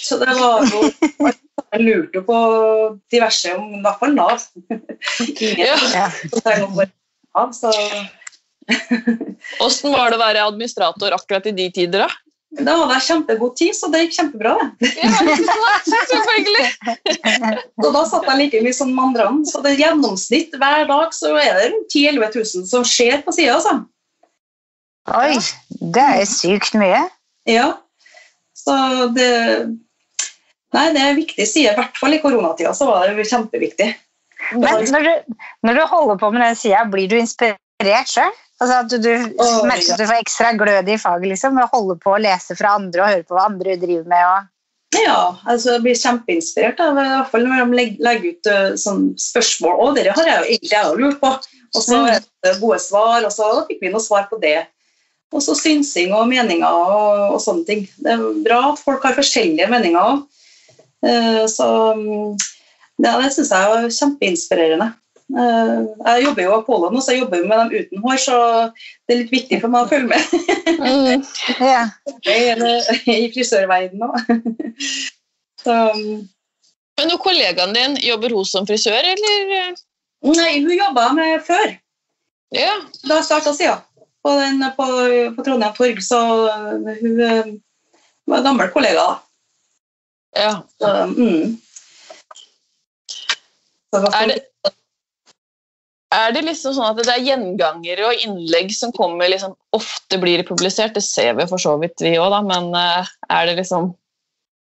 så 0.00 0.14
det 0.20 0.28
var 0.38 0.64
jo 0.64 0.78
Jeg 1.70 1.80
lurte 1.84 2.22
på 2.26 2.36
diverse, 3.12 3.48
om 3.56 3.74
i 3.76 3.82
hvert 3.84 3.98
fall 4.00 4.14
Nav. 4.16 4.38
Ingen 5.36 5.78
så 7.54 7.70
Åssen 9.60 9.92
var 9.92 10.10
det 10.10 10.16
å 10.18 10.22
være 10.22 10.46
administrator 10.46 11.10
akkurat 11.14 11.46
i 11.50 11.54
de 11.54 11.70
tider, 11.74 12.00
da? 12.06 12.10
da 12.58 12.72
hadde 12.80 12.94
jeg 12.96 13.04
kjempegod 13.06 13.52
tid, 13.58 13.74
så 13.78 13.86
det 13.92 14.00
gikk 14.04 14.14
kjempebra. 14.16 14.52
det. 14.80 14.88
Ja, 14.98 15.10
selvfølgelig. 15.86 16.66
Så 17.84 17.88
da 17.94 18.02
satt 18.10 18.26
jeg 18.26 18.36
like 18.40 18.62
mye 18.64 18.74
som 18.76 18.90
andre. 18.98 19.26
Så 19.46 19.56
det 19.62 19.70
er 19.74 19.82
gjennomsnitt 19.84 20.50
hver 20.58 20.82
dag 20.90 21.08
så 21.14 21.28
er 21.38 21.52
det 21.54 21.64
rundt 21.70 21.88
10 21.94 22.18
000-11 22.18 22.58
000 22.58 22.66
som 22.72 22.82
skjer 22.86 23.18
på 23.26 23.30
sida. 23.36 23.52
Altså. 23.60 23.74
Oi, 25.14 25.34
det 25.94 26.06
er 26.18 26.24
sykt 26.28 26.74
mye. 26.78 27.02
Ja. 27.48 27.70
Så 28.56 28.74
det 29.16 29.30
Nei, 30.70 30.84
det 30.94 31.00
er 31.02 31.16
viktig 31.18 31.46
side. 31.48 31.72
I 31.72 31.78
hvert 31.78 31.96
fall 31.98 32.14
i 32.14 32.20
koronatida 32.22 32.70
så 32.78 32.86
var 32.86 33.08
det 33.10 33.24
kjempeviktig. 33.26 33.88
Men 34.54 34.84
når 34.94 35.06
du, 35.06 35.34
når 35.66 35.80
du 35.80 35.82
holder 35.90 36.20
på 36.20 36.30
med 36.30 36.44
den 36.44 36.58
sida, 36.58 36.84
blir 36.92 37.10
du 37.10 37.16
inspirert 37.18 38.12
sjøl? 38.12 38.30
Altså 38.60 38.76
at 38.76 38.92
du, 38.92 38.96
du 39.02 39.10
oh, 39.40 39.64
merker 39.66 39.94
at 39.94 40.00
du 40.00 40.06
får 40.06 40.20
ekstra 40.20 40.52
glød 40.60 40.88
i 40.92 40.98
faget 41.00 41.30
liksom, 41.32 41.56
ved 41.56 41.64
å 41.64 41.74
holde 41.74 41.96
på 42.02 42.12
å 42.12 42.20
lese 42.20 42.56
fra 42.58 42.74
andre 42.76 43.02
og 43.02 43.12
høre 43.14 43.26
på 43.26 43.36
hva 43.36 43.46
andre 43.48 43.76
driver 43.80 44.10
med? 44.12 44.26
Og... 44.30 45.00
Ja, 45.00 45.20
altså 45.48 45.76
jeg 45.76 45.84
blir 45.86 45.98
kjempeinspirert. 45.98 46.78
Da. 46.78 46.90
I 46.92 47.08
hvert 47.14 47.32
fall 47.32 47.46
når 47.48 47.62
de 47.62 47.86
legger, 48.04 48.34
ut 48.34 48.50
uh, 48.52 48.74
sånn 48.80 49.06
spørsmål. 49.20 49.78
Og 49.86 49.96
dere 49.96 50.14
har 50.16 50.28
jeg 50.28 50.36
jo 50.36 50.50
egentlig 50.52 50.76
jeg 50.76 50.86
har 50.90 51.00
lurt 51.00 51.18
på. 51.22 51.32
Og 51.70 51.86
så 51.86 52.02
er 52.10 52.20
det 52.44 52.58
gode 52.60 52.80
svar, 52.82 53.24
og 53.24 53.32
så 53.32 53.48
fikk 53.68 53.84
vi 53.84 53.92
noe 53.94 54.02
svar 54.04 54.26
på 54.30 54.38
det. 54.42 54.58
Og 55.30 55.42
så 55.44 55.54
synsing 55.54 56.14
og 56.16 56.26
meninger 56.30 56.66
og, 56.66 57.34
og 57.36 57.42
sånne 57.42 57.66
ting. 57.68 57.84
Det 58.02 58.16
er 58.16 58.24
bra 58.44 58.62
at 58.72 58.80
folk 58.82 59.04
har 59.06 59.14
forskjellige 59.18 59.68
meninger 59.70 60.00
òg. 60.00 60.24
så 61.48 61.66
mm, 61.96 62.34
ja, 63.00 63.14
det 63.22 63.30
syns 63.32 63.52
jeg 63.54 63.76
er 63.76 63.94
kjempeinspirerende. 63.94 64.90
Eh, 65.30 65.76
jeg 66.06 66.24
jobber 66.24 66.42
jo 66.42 66.50
i 66.50 66.58
Apollo 66.58 66.88
nå, 66.90 67.00
så 67.02 67.14
jeg 67.14 67.22
jobber 67.22 67.44
med 67.46 67.60
dem 67.60 67.84
uten 67.84 68.02
hår, 68.02 68.18
så 68.18 68.36
det 69.06 69.14
er 69.14 69.20
litt 69.20 69.34
viktig 69.34 69.60
for 69.62 69.72
meg 69.72 69.86
å 69.86 69.90
følge 69.92 70.10
med 70.10 70.20
Mm. 70.80 71.22
Ja. 71.72 71.82
i, 72.24 73.14
i 73.14 73.30
frisørverdenen 73.34 74.10
òg. 74.10 74.18
Mm, 75.60 76.22
Men 76.96 77.10
og 77.12 77.18
kollegaen 77.20 77.74
din, 77.76 77.98
jobber 78.00 78.32
hun 78.32 78.46
som 78.48 78.64
frisør, 78.64 78.96
eller? 78.96 79.74
Nei, 80.24 80.54
hun 80.64 80.72
jobba 80.72 81.10
med 81.12 81.42
før. 81.44 81.74
Ja. 82.56 82.78
Da 83.04 83.18
starta 83.20 83.52
sida. 83.52 83.74
På, 84.20 84.34
den, 84.36 84.60
på, 84.76 84.86
på 85.36 85.44
Trondheim 85.46 85.74
Torg, 85.76 86.02
så 86.04 86.20
hun 87.00 87.20
eh, 87.24 87.54
var 88.28 88.42
en 88.42 88.48
gammel 88.50 88.68
kollega. 88.74 89.06
da. 89.06 89.20
ja. 90.42 90.52
Så, 90.76 90.90
mm. 91.16 91.56
så 93.90 94.02
Er 94.20 94.28
det, 94.28 94.38
er 96.14 96.34
det 96.34 96.42
liksom 96.44 96.74
sånn 96.76 96.90
at 96.90 97.00
det 97.00 97.14
er 97.14 97.24
gjengangere 97.24 98.10
og 98.10 98.26
innlegg 98.26 98.74
som 98.76 98.92
kommer 98.92 99.30
liksom 99.32 99.54
ofte 99.76 100.18
blir 100.20 100.44
publisert? 100.48 100.92
Det 100.98 101.04
ser 101.06 101.32
vi 101.38 101.48
for 101.48 101.62
så 101.62 101.76
vidt 101.80 102.04
vi 102.04 102.18
òg, 102.20 102.36
men 102.50 102.74
eh, 102.76 103.14
er 103.30 103.48
det 103.48 103.56
liksom 103.62 103.94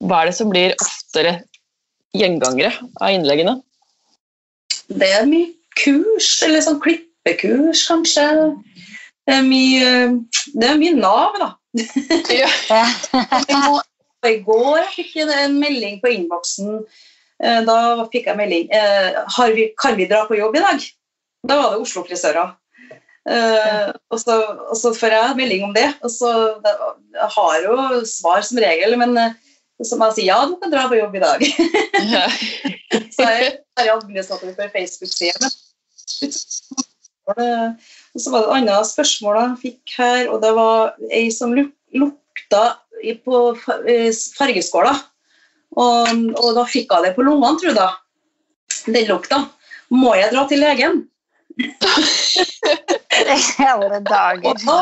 Hva 0.06 0.22
er 0.22 0.30
det 0.30 0.36
som 0.38 0.52
blir 0.52 0.76
oftere 0.78 1.40
gjengangere 2.14 2.76
av 3.00 3.16
innleggene? 3.16 3.56
det 4.88 5.10
er 5.12 5.28
mye 5.28 5.52
kurs, 5.78 6.30
eller 6.46 6.64
sånn 6.64 6.80
klippekurs, 6.84 7.84
kanskje. 7.90 8.26
Det 9.28 9.36
er 9.36 9.44
mye, 9.44 9.90
det 10.56 10.68
er 10.72 10.78
mye 10.80 10.96
Nav, 10.96 11.36
da. 11.42 11.50
Ja. 12.32 12.48
Ja. 13.52 13.82
I 14.28 14.40
går- 14.44 14.88
fikk 14.96 15.12
jeg 15.20 15.30
en 15.30 15.60
melding 15.62 16.00
på 16.04 16.10
innboksen. 16.12 16.80
Eh, 17.44 17.60
Da 17.68 17.76
fikk 18.12 18.26
jeg 18.32 18.40
melding 18.40 18.72
eh, 18.74 19.20
har 19.36 19.52
vi, 19.54 19.68
Kan 19.80 19.96
vi 20.00 20.08
dra 20.10 20.24
på 20.28 20.36
jobb 20.40 20.56
i 20.58 20.64
dag? 20.64 20.88
Da 21.48 21.58
var 21.60 21.76
det 21.76 21.84
Oslo-frisører. 21.86 22.56
Uh, 23.28 23.92
og, 24.08 24.20
så, 24.24 24.36
og 24.72 24.78
så 24.80 24.94
får 24.96 25.12
jeg 25.12 25.36
melding 25.36 25.64
om 25.68 25.74
det. 25.76 25.90
Og 26.02 26.12
så 26.12 26.30
Jeg 26.64 27.28
har 27.36 27.58
jo 27.66 27.76
svar 28.08 28.42
som 28.48 28.58
regel, 28.64 28.96
men 29.00 29.18
som 29.84 30.02
jeg 30.08 30.16
si 30.16 30.28
ja, 30.30 30.38
du 30.48 30.56
kan 30.62 30.72
dra 30.74 30.88
på 30.90 30.96
jobb 30.98 31.16
i 31.20 31.22
dag. 31.22 31.44
så 33.16 33.28
jeg 33.28 33.52
er 33.78 33.92
administrator 33.94 34.56
for 34.56 34.72
Facebook-sida. 34.74 35.52
Og 38.18 38.22
så 38.24 38.32
var 38.34 38.42
det 38.42 38.48
et 38.48 38.56
annet 38.58 38.90
spørsmål 38.90 39.36
jeg 39.38 39.62
fikk 39.62 39.92
her, 40.00 40.22
og 40.34 40.42
det 40.42 40.50
var 40.58 40.96
ei 41.14 41.28
som 41.30 41.52
lukta 41.54 42.64
på 43.22 43.42
eh, 43.86 44.10
fargeskåla. 44.40 44.96
Og, 45.78 46.10
og 46.42 46.50
da 46.58 46.64
fikk 46.66 46.90
hun 46.96 47.06
det 47.06 47.14
på 47.14 47.22
lungene, 47.28 47.54
tror 47.62 47.70
jeg. 47.70 47.78
da. 47.78 47.90
Den 48.88 49.06
lukta. 49.12 49.38
Må 49.94 50.16
jeg 50.18 50.34
dra 50.34 50.48
til 50.50 50.66
legen? 50.66 51.06
Hele 53.62 54.02
dager. 54.02 54.50
Og 54.50 54.58
da 54.66 54.82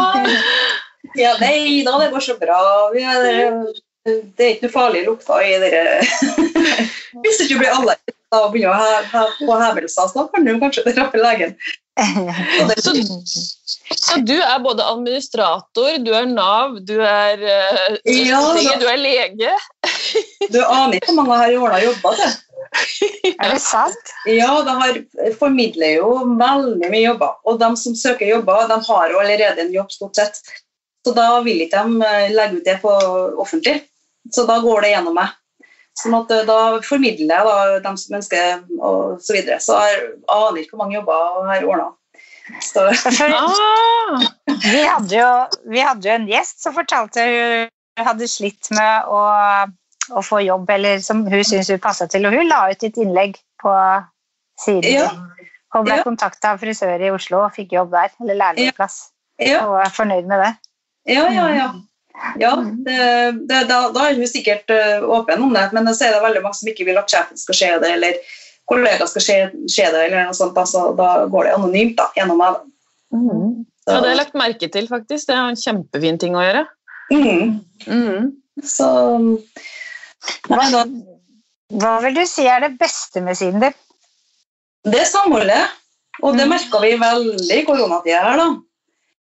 ja, 1.20 1.36
nei 1.40 1.84
da, 1.86 2.00
det 2.00 2.10
går 2.16 2.24
så 2.24 2.36
bra. 2.40 2.58
Det 2.96 4.48
er 4.48 4.56
ikke 4.56 4.68
noe 4.68 4.74
farlig 4.74 5.06
lukta 5.06 5.38
i 5.42 5.56
dere 5.62 6.02
Hvis 7.24 7.40
du 7.40 7.46
ikke 7.46 7.62
blir 7.62 7.74
allergisk 7.74 8.36
og 8.36 8.52
begynner 8.54 8.74
å 8.74 8.80
ha, 8.80 9.02
ha, 9.12 9.24
få 9.38 9.58
hevelser, 9.60 10.10
så 10.12 10.26
kan 10.32 10.48
du 10.48 10.56
kanskje 10.60 10.84
dra 10.90 11.08
til 11.12 11.24
legen. 11.24 11.54
Så, 11.96 12.92
så 13.96 14.18
du 14.28 14.34
er 14.36 14.58
både 14.60 14.84
administrator, 14.84 16.00
du 16.04 16.12
er 16.12 16.26
Nav, 16.28 16.80
du 16.84 16.98
er 17.00 17.40
uh, 17.40 17.94
Ja, 18.04 18.42
da. 18.52 18.74
du 18.82 18.88
er 18.92 19.00
lege. 19.00 19.54
Du 20.52 20.60
aner 20.60 20.98
ikke 20.98 21.14
hvor 21.14 21.22
mange 21.22 21.38
her 21.40 21.54
i 21.54 21.62
årene 21.62 21.86
jobba 21.86 22.12
du. 22.20 22.26
Er 23.32 23.54
det 23.54 23.62
sant? 23.64 24.12
Ja, 24.28 24.50
de 24.66 24.76
har, 24.82 25.00
formidler 25.40 25.96
jo 26.02 26.12
veldig 26.40 26.90
mye 26.92 27.04
jobber. 27.06 27.38
Og 27.48 27.60
de 27.62 27.72
som 27.80 27.96
søker 27.98 28.28
jobber, 28.28 28.68
de 28.72 28.80
har 28.90 29.14
jo 29.14 29.22
allerede 29.22 29.64
en 29.64 29.74
jobb, 29.74 29.94
stort 29.96 30.20
sett. 30.20 30.42
Så 31.06 31.14
da 31.16 31.30
vil 31.46 31.64
ikke 31.66 31.84
de 31.86 32.08
eh, 32.10 32.34
legge 32.34 32.60
ut 32.60 32.68
det 32.68 32.80
på 32.82 32.92
offentlig. 33.42 33.80
Så 34.34 34.48
da 34.50 34.58
går 34.64 34.86
det 34.86 34.96
gjennom 34.96 35.16
meg. 35.16 35.36
Sånn 35.96 36.16
at 36.18 36.32
eh, 36.36 36.42
Da 36.48 36.58
formidler 36.84 37.30
jeg 37.38 37.46
da, 37.48 37.80
dem 37.86 37.96
som 37.98 38.18
ønsker, 38.18 38.64
og 38.84 39.22
så 39.24 39.36
videre. 39.38 39.60
Så 39.64 39.78
jeg 39.80 40.02
aner 40.28 40.60
ikke 40.62 40.76
hvor 40.76 40.84
mange 40.84 40.98
jobber 40.98 41.14
jeg 41.54 41.62
har 41.62 41.70
ordna. 41.70 41.88
Så 42.62 42.84
Ah, 42.86 44.20
vi, 44.74 44.82
hadde 44.86 45.16
jo, 45.16 45.30
vi 45.72 45.80
hadde 45.82 46.06
jo 46.10 46.14
en 46.14 46.28
gjest 46.30 46.62
som 46.62 46.76
fortalte 46.76 47.24
hun 47.26 48.06
hadde 48.06 48.28
slitt 48.28 48.70
med 48.76 49.08
å, 49.08 49.22
å 50.20 50.22
få 50.22 50.42
jobb, 50.44 50.68
eller 50.76 51.00
som 51.02 51.24
hun 51.26 51.44
syntes 51.48 51.72
hun 51.72 51.80
passa 51.82 52.06
til. 52.12 52.28
Og 52.28 52.36
hun 52.36 52.50
la 52.52 52.66
ut 52.70 52.84
et 52.84 53.00
innlegg 53.02 53.40
på 53.64 53.72
siden 54.62 54.92
Ja. 55.00 55.08
Hun 55.76 55.84
ble 55.88 55.98
Ja. 55.98 56.04
kontakta 56.08 56.54
av 56.54 56.62
frisør 56.62 57.02
i 57.04 57.10
Oslo 57.12 57.42
og 57.46 57.56
fikk 57.56 57.74
jobb 57.76 57.90
der. 57.92 58.12
Eller 58.24 58.38
lærlingplass. 58.40 59.10
ja, 59.40 59.64
Og 59.66 59.74
var 59.80 59.90
fornøyd 59.92 60.28
med 60.30 60.40
det. 60.44 60.52
ja, 61.16 61.26
ja. 61.32 61.48
ja. 61.56 61.66
Ja, 62.40 62.54
det, 62.86 62.98
det, 63.50 63.62
da, 63.70 63.80
da 63.96 64.08
er 64.08 64.18
hun 64.18 64.30
sikkert 64.30 64.72
eh, 64.74 65.04
åpen 65.04 65.44
om 65.44 65.54
det, 65.56 65.68
men 65.76 65.90
så 65.92 66.08
er 66.08 66.16
det 66.16 66.24
veldig 66.24 66.44
mange 66.46 66.60
som 66.60 66.72
ikke 66.72 66.88
vil 66.88 67.00
at 67.00 67.12
sjefen 67.12 67.40
skal 67.40 67.60
se 67.60 67.72
det, 67.84 67.92
eller 67.98 68.20
kollegaer 68.70 69.10
skal 69.12 69.26
se, 69.26 69.38
se 69.72 69.86
det, 69.86 70.06
eller 70.08 70.30
noe 70.30 70.38
sånt. 70.38 70.58
Altså, 70.58 70.88
da 70.98 71.10
går 71.32 71.48
det 71.50 71.56
anonymt 71.58 71.98
da, 72.00 72.10
gjennom 72.18 72.42
meg. 72.42 72.62
ja, 73.14 73.20
det 73.86 73.98
har 74.00 74.10
jeg 74.10 74.22
lagt 74.22 74.40
merke 74.40 74.72
til, 74.74 74.90
faktisk. 74.90 75.30
Det 75.30 75.36
er 75.38 75.52
en 75.52 75.60
kjempefin 75.60 76.22
ting 76.22 76.38
å 76.38 76.46
gjøre. 76.46 76.66
Mm. 77.14 77.60
Mm. 77.86 78.32
Så 78.66 78.88
Nei, 80.50 80.66
da, 80.74 80.86
Hva 81.78 81.98
vil 82.02 82.16
du 82.18 82.24
si 82.26 82.48
er 82.50 82.64
det 82.64 82.78
beste 82.80 83.22
med 83.22 83.38
siden 83.38 83.62
din? 83.62 83.76
det 84.86 85.02
er 85.02 85.10
samholdet, 85.10 85.74
og 86.22 86.38
det 86.38 86.46
merka 86.50 86.80
vi 86.84 86.94
veldig 87.02 87.58
i 87.58 87.64
koronatida 87.66 88.22
her, 88.22 88.42
da. 88.42 88.50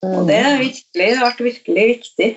Og 0.09 0.23
det 0.29 0.39
virkelig, 0.57 1.09
har 1.11 1.27
vært 1.27 1.43
virkelig 1.45 1.83
viktig. 1.91 2.29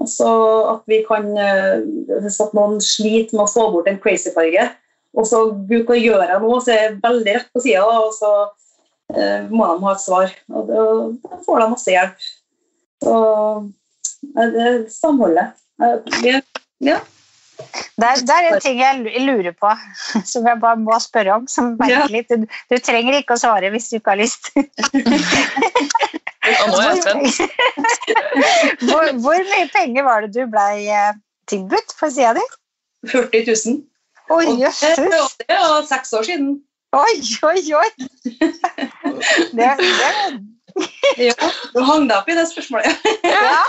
Altså 0.00 0.28
at 0.70 0.86
vi 0.88 1.02
kan 1.04 1.26
eh, 1.36 1.82
Hvis 2.24 2.38
at 2.40 2.54
noen 2.56 2.78
sliter 2.80 3.36
med 3.36 3.44
å 3.44 3.50
få 3.52 3.66
bort 3.74 3.88
en 3.90 3.98
crazy-farge, 4.00 4.70
og 5.18 5.26
så 5.26 5.42
Gud, 5.68 5.84
hva 5.88 5.96
gjør 5.98 6.22
jeg 6.24 6.40
nå? 6.40 6.54
Så 6.64 6.72
er 6.72 6.82
jeg 6.84 6.98
veldig 7.02 7.34
rett 7.36 7.48
på 7.52 7.62
sida, 7.64 7.82
og 7.84 8.12
så 8.16 8.30
eh, 9.12 9.46
må 9.50 9.66
de 9.66 9.84
ha 9.84 9.92
et 9.96 10.04
svar. 10.04 10.34
Og 10.54 10.70
da 10.70 11.40
får 11.44 11.60
de 11.64 11.68
masse 11.74 11.90
hjelp. 11.96 12.28
Så 13.02 13.14
det 14.36 14.66
er 14.68 14.84
samholdet. 14.94 15.56
Eh, 15.82 16.40
Ja. 16.80 17.00
Det 18.00 18.06
er, 18.08 18.20
det 18.24 18.32
er 18.32 18.46
en 18.54 18.60
ting 18.64 18.78
jeg 18.80 19.20
lurer 19.26 19.52
på, 19.52 19.68
som 20.32 20.46
jeg 20.48 20.60
bare 20.62 20.80
må 20.80 20.96
spørre 21.04 21.34
om. 21.40 21.48
Som 21.50 21.74
Ja. 21.74 22.06
merker 22.06 22.14
litt. 22.14 22.30
Du, 22.32 22.46
du 22.72 22.78
trenger 22.80 23.18
ikke 23.18 23.36
å 23.36 23.42
svare 23.42 23.68
hvis 23.74 23.90
du 23.90 23.98
ikke 23.98 24.14
har 24.14 24.22
lyst. 24.22 24.48
Og 26.62 26.72
nå 26.72 26.80
er 26.80 26.88
jeg 26.90 27.02
spent. 27.04 27.28
Hvor, 28.88 29.12
hvor 29.24 29.44
mye 29.52 29.68
penger 29.74 30.06
var 30.06 30.24
det 30.24 30.32
du 30.34 30.42
blei 30.50 30.88
eh, 30.88 31.12
tilbudt 31.50 31.94
på 32.00 32.10
sida 32.10 32.34
di? 32.38 32.44
40 33.10 33.44
000. 33.48 33.78
Oi, 34.30 34.46
Og 34.46 35.30
det 35.42 35.58
var 35.58 35.86
seks 35.88 36.12
år 36.12 36.22
siden. 36.28 36.50
Oi, 36.92 37.16
oi, 37.46 37.60
oi! 37.80 37.90
Det, 39.54 39.68
det, 39.78 40.12
Ja, 41.18 41.34
du 41.74 41.80
hang 41.84 42.06
deg 42.08 42.16
opp 42.16 42.28
i 42.30 42.36
det 42.38 42.46
spørsmålet. 42.50 43.06
ja, 43.26 43.62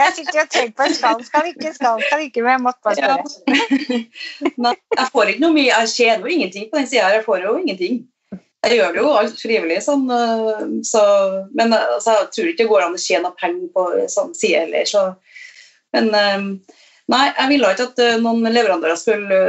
jeg 0.00 0.14
sitter 0.16 0.42
og 0.42 0.50
tenker 0.52 0.74
på 0.78 0.88
skal, 0.96 1.22
skal 1.26 1.48
ikke, 1.50 1.72
skal, 1.76 2.02
skal 2.08 2.24
ikke, 2.26 2.44
men 2.44 2.56
jeg 2.56 2.62
måtte 2.64 2.80
bare 2.84 2.96
spørre. 2.96 4.00
Ja. 4.56 4.72
jeg 4.98 5.08
får 5.12 5.32
ikke 5.32 5.44
noe 5.44 5.56
mye, 5.56 5.70
jeg 5.70 5.92
tjener 5.92 6.24
jo 6.24 6.36
ingenting 6.36 6.68
på 6.72 6.80
den 6.80 6.88
sida. 6.90 7.10
Jeg 7.14 7.24
får 7.26 7.44
jo 7.46 7.56
ingenting. 7.60 8.00
Jeg 8.66 8.80
gjør 8.80 8.94
det 8.94 9.02
jo 9.02 9.12
alt 9.14 9.38
frivillig, 9.40 9.78
sånn, 9.84 10.08
øh, 10.10 10.62
så, 10.86 11.02
men 11.54 11.74
øh, 11.74 11.92
altså, 11.96 12.16
jeg 12.18 12.30
tror 12.34 12.50
ikke 12.50 12.62
det 12.64 12.70
går 12.72 12.86
an 12.86 12.96
å 12.98 13.02
tjene 13.02 13.30
penger 13.38 13.68
på 13.76 13.86
sånn 14.12 14.32
side 14.34 14.64
heller. 14.64 14.88
Så, 14.90 15.04
men 15.94 16.10
nei, 16.10 17.24
jeg 17.30 17.50
ville 17.52 17.72
ikke 17.72 17.88
at 17.92 18.02
noen 18.24 18.50
leverandører 18.50 18.98
skulle 18.98 19.40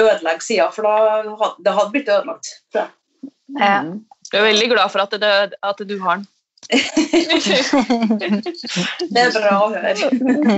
ødelegge 0.00 0.46
sida, 0.46 0.70
for 0.72 0.88
da 0.88 1.52
det 1.60 1.76
hadde 1.76 1.92
blitt 1.92 2.08
ødelagt. 2.08 2.54
tror 2.72 2.86
jeg. 2.86 3.30
Mhm. 3.52 3.92
Jeg 4.32 4.40
er 4.40 4.48
veldig 4.48 4.68
glad 4.70 4.88
for 4.94 5.04
at, 5.04 5.14
det, 5.20 5.58
at 5.60 5.82
du 5.84 5.98
har 6.00 6.16
den. 6.16 6.28
Det 9.12 9.20
er 9.20 9.32
bra 9.34 9.54
å 9.58 9.68
høre. 9.72 9.92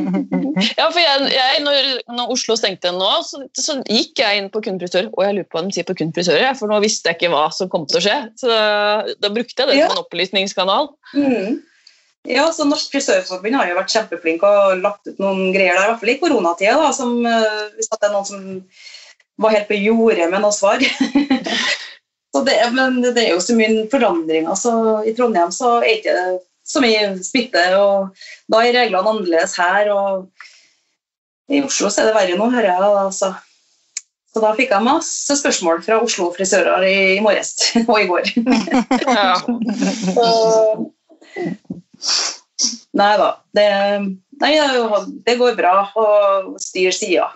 Ja, 0.78 0.86
for 0.92 1.00
jeg, 1.00 1.28
jeg, 1.34 1.62
når, 1.64 1.88
når 2.14 2.32
Oslo 2.34 2.56
stengte 2.58 2.92
nå, 2.94 3.10
så, 3.26 3.42
så 3.58 3.78
gikk 3.90 4.20
jeg 4.22 4.38
inn 4.40 4.50
på 4.52 4.62
kundefrisør, 4.64 5.08
og 5.14 5.22
jeg 5.26 5.36
lurer 5.38 5.48
på 5.48 5.58
hva 5.58 5.64
de 5.66 5.74
sier 5.76 5.86
på 5.88 5.96
kundefrisører, 5.98 6.54
for 6.58 6.70
nå 6.70 6.76
visste 6.84 7.10
jeg 7.10 7.18
ikke 7.18 7.32
hva 7.34 7.46
som 7.54 7.70
kom 7.72 7.86
til 7.90 7.98
å 8.00 8.04
skje. 8.04 8.18
Så 8.40 8.50
da, 8.50 8.60
da 9.22 9.28
brukte 9.34 9.64
jeg 9.64 9.70
det 9.72 9.78
Ja. 9.80 9.88
som 9.88 9.96
en 9.98 10.04
opplysningskanal. 10.04 10.90
Mm. 11.16 11.62
Ja, 12.30 12.46
så 12.56 12.64
Norsk 12.64 12.94
frisørforbund 12.94 13.58
har 13.58 13.68
jo 13.68 13.76
vært 13.76 13.92
kjempeflink 13.92 14.44
og 14.48 14.80
lagt 14.80 15.08
ut 15.10 15.18
noen 15.20 15.50
greier 15.52 15.76
der, 15.76 15.84
i 15.84 15.90
hvert 15.90 16.00
fall 16.04 16.12
i 16.14 16.20
koronatida, 16.22 16.76
da, 16.80 16.92
som, 16.96 17.18
øh, 17.28 17.64
hvis 17.76 17.90
det 17.92 18.00
er 18.00 18.14
noen 18.14 18.28
som 18.28 18.40
var 19.42 19.50
helt 19.56 19.68
på 19.68 19.76
jordet 19.76 20.30
med 20.30 20.40
noe 20.44 20.54
svar. 20.54 20.80
så 22.34 22.40
det, 22.42 22.56
men 22.74 22.98
det 23.04 23.14
er 23.14 23.30
jo 23.30 23.42
så 23.42 23.54
mye 23.54 23.84
forandringer, 23.92 24.50
Altså, 24.50 24.74
i 25.06 25.14
Trondheim 25.14 25.52
så 25.54 25.76
er 25.84 25.92
ikke 26.00 26.16
så 26.66 26.80
mye 26.82 27.12
smitte, 27.22 27.62
og 27.78 28.16
da 28.50 28.62
er 28.64 28.74
reglene 28.74 29.12
annerledes 29.12 29.54
her, 29.60 29.90
og 29.94 30.26
i 31.52 31.60
Oslo 31.62 31.90
så 31.92 32.02
er 32.02 32.08
det 32.08 32.16
verre 32.16 32.38
nå, 32.40 32.48
hører 32.50 32.72
jeg. 32.72 32.88
Altså. 33.04 33.30
Så 34.34 34.42
da 34.42 34.50
fikk 34.58 34.72
jeg 34.74 34.86
masse 34.88 35.36
spørsmål 35.38 35.84
fra 35.86 36.00
Oslo 36.02 36.32
frisører 36.34 36.82
i, 36.88 36.96
i 37.18 37.22
morges 37.22 37.54
og 37.84 38.00
i 38.00 38.08
går. 38.10 38.32
Ja. 39.06 39.38
Så 40.16 40.26
Nei 42.94 43.14
da. 43.18 43.30
Det, 43.54 43.68
nei, 44.42 44.52
det 45.26 45.38
går 45.38 45.56
bra 45.58 45.76
å 45.98 46.04
styre 46.62 46.92
sida. 46.94 47.30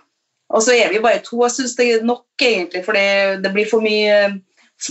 Og 0.55 0.63
så 0.65 0.75
er 0.75 0.91
vi 0.91 1.03
bare 1.05 1.21
to. 1.25 1.41
Jeg 1.45 1.55
syns 1.57 1.75
det 1.79 1.89
er 1.93 2.07
nok, 2.07 2.25
egentlig, 2.41 2.83
for 2.87 2.97
det, 2.97 3.43
det 3.45 3.53
blir 3.55 3.69
for 3.69 3.85
mye 3.85 4.39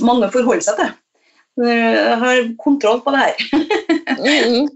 mange 0.04 0.28
forholder 0.34 0.64
seg 0.66 0.76
til. 0.82 0.92
Jeg 1.68 2.18
har 2.22 2.38
kontroll 2.62 3.00
på 3.02 3.12
det 3.16 3.22
her. 3.24 3.36
Mhm. 4.18 4.68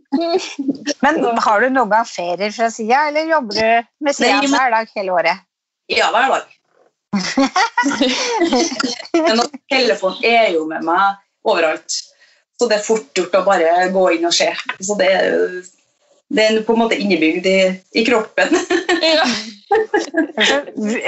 Men 1.01 1.13
har 1.45 1.57
du 1.61 1.67
noen 1.69 1.91
gang 1.91 2.07
ferier 2.09 2.51
fra 2.55 2.67
sida, 2.73 2.97
eller 3.09 3.23
jobber 3.29 3.53
du 3.59 3.69
med 4.07 4.13
sida 4.17 4.37
men- 4.41 4.51
hver 4.53 4.69
dag 4.73 4.85
hele 4.95 5.11
året? 5.19 5.37
Ja, 5.91 6.07
hver 6.13 6.27
dag. 6.35 6.45
Men 9.13 9.39
telefonen 9.69 10.23
er 10.23 10.49
jo 10.55 10.65
med 10.69 10.83
meg 10.87 11.03
overalt. 11.43 11.91
Så 12.59 12.67
det 12.69 12.77
er 12.77 12.85
fort 12.85 13.09
gjort 13.17 13.35
å 13.39 13.43
bare 13.45 13.87
gå 13.93 14.03
inn 14.15 14.27
og 14.29 14.33
se. 14.35 14.49
Så 14.79 14.95
det, 14.99 15.09
det 16.31 16.43
er 16.45 16.61
på 16.65 16.73
en 16.75 16.81
måte 16.83 16.99
innebygd 17.01 17.45
i, 17.49 17.57
i 17.97 18.05
kroppen. 18.07 18.49
Ja. 19.01 19.25
Altså, 19.71 20.57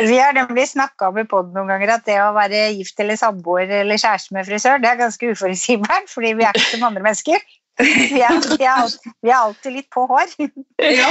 vi 0.08 0.18
har 0.18 0.36
nemlig 0.36 0.68
snakka 0.70 1.10
om 1.12 1.18
i 1.20 1.26
poden 1.30 1.54
noen 1.56 1.72
ganger 1.72 1.96
at 1.96 2.06
det 2.08 2.20
å 2.24 2.34
være 2.36 2.66
gift 2.78 3.00
eller 3.04 3.20
samboer 3.20 3.72
eller 3.82 4.00
kjæreste 4.00 4.36
med 4.36 4.48
frisør, 4.48 4.80
det 4.84 4.92
er 4.92 5.02
ganske 5.02 5.32
uforutsigbart, 5.34 6.08
fordi 6.12 6.34
vi 6.40 6.46
er 6.48 6.56
ikke 6.56 6.78
som 6.78 6.88
andre 6.90 7.04
mennesker. 7.06 7.44
Vi 7.82 8.22
er, 8.22 8.38
vi 8.54 8.62
er, 8.62 8.76
alltid, 8.76 9.16
vi 9.26 9.32
er 9.32 9.40
alltid 9.40 9.76
litt 9.80 9.90
på 9.94 10.06
hår. 10.10 10.36
Ja, 10.84 11.10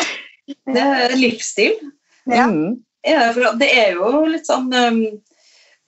det 0.71 0.87
er 1.03 1.17
livsstil. 1.19 1.77
Ja. 2.31 2.47
Ja, 3.03 3.33
det 3.59 3.69
er 3.75 3.97
jo 3.97 4.23
litt 4.31 4.47
sånn 4.47 4.69
um, 4.71 5.01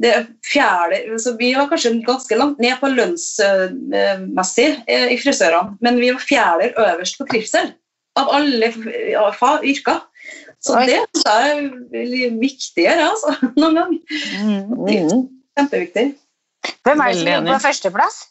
det 0.02 0.10
er 0.10 0.24
fjerde, 0.42 0.98
så 1.22 1.36
Vi 1.38 1.52
var 1.54 1.68
kanskje 1.70 1.94
ganske 2.06 2.38
langt 2.38 2.58
ned 2.62 2.74
på 2.80 2.90
lønnsmessig 2.90 4.66
eh, 4.90 5.06
i 5.14 5.18
frisørene, 5.22 5.78
men 5.84 6.00
vi 6.02 6.10
var 6.10 6.24
fjerde 6.24 6.72
øverst 6.74 7.20
på 7.20 7.28
trivsel 7.30 7.70
av 8.18 8.30
alle 8.34 8.72
yrker. 9.62 10.02
Så 10.64 10.76
Oi. 10.78 10.84
det 10.88 11.00
er 11.30 11.64
veldig 11.92 12.28
viktigere 12.40 13.08
altså, 13.10 13.34
noen 13.58 13.80
ganger. 13.80 13.98
Mm. 14.40 14.76
mm. 14.88 15.24
Kjempeviktig. 15.58 16.06
Hvem 16.84 17.02
er 17.04 17.10
det 17.10 17.18
som 17.18 17.26
ligger 17.28 17.50
på 17.50 17.58
førsteplass? 17.66 18.22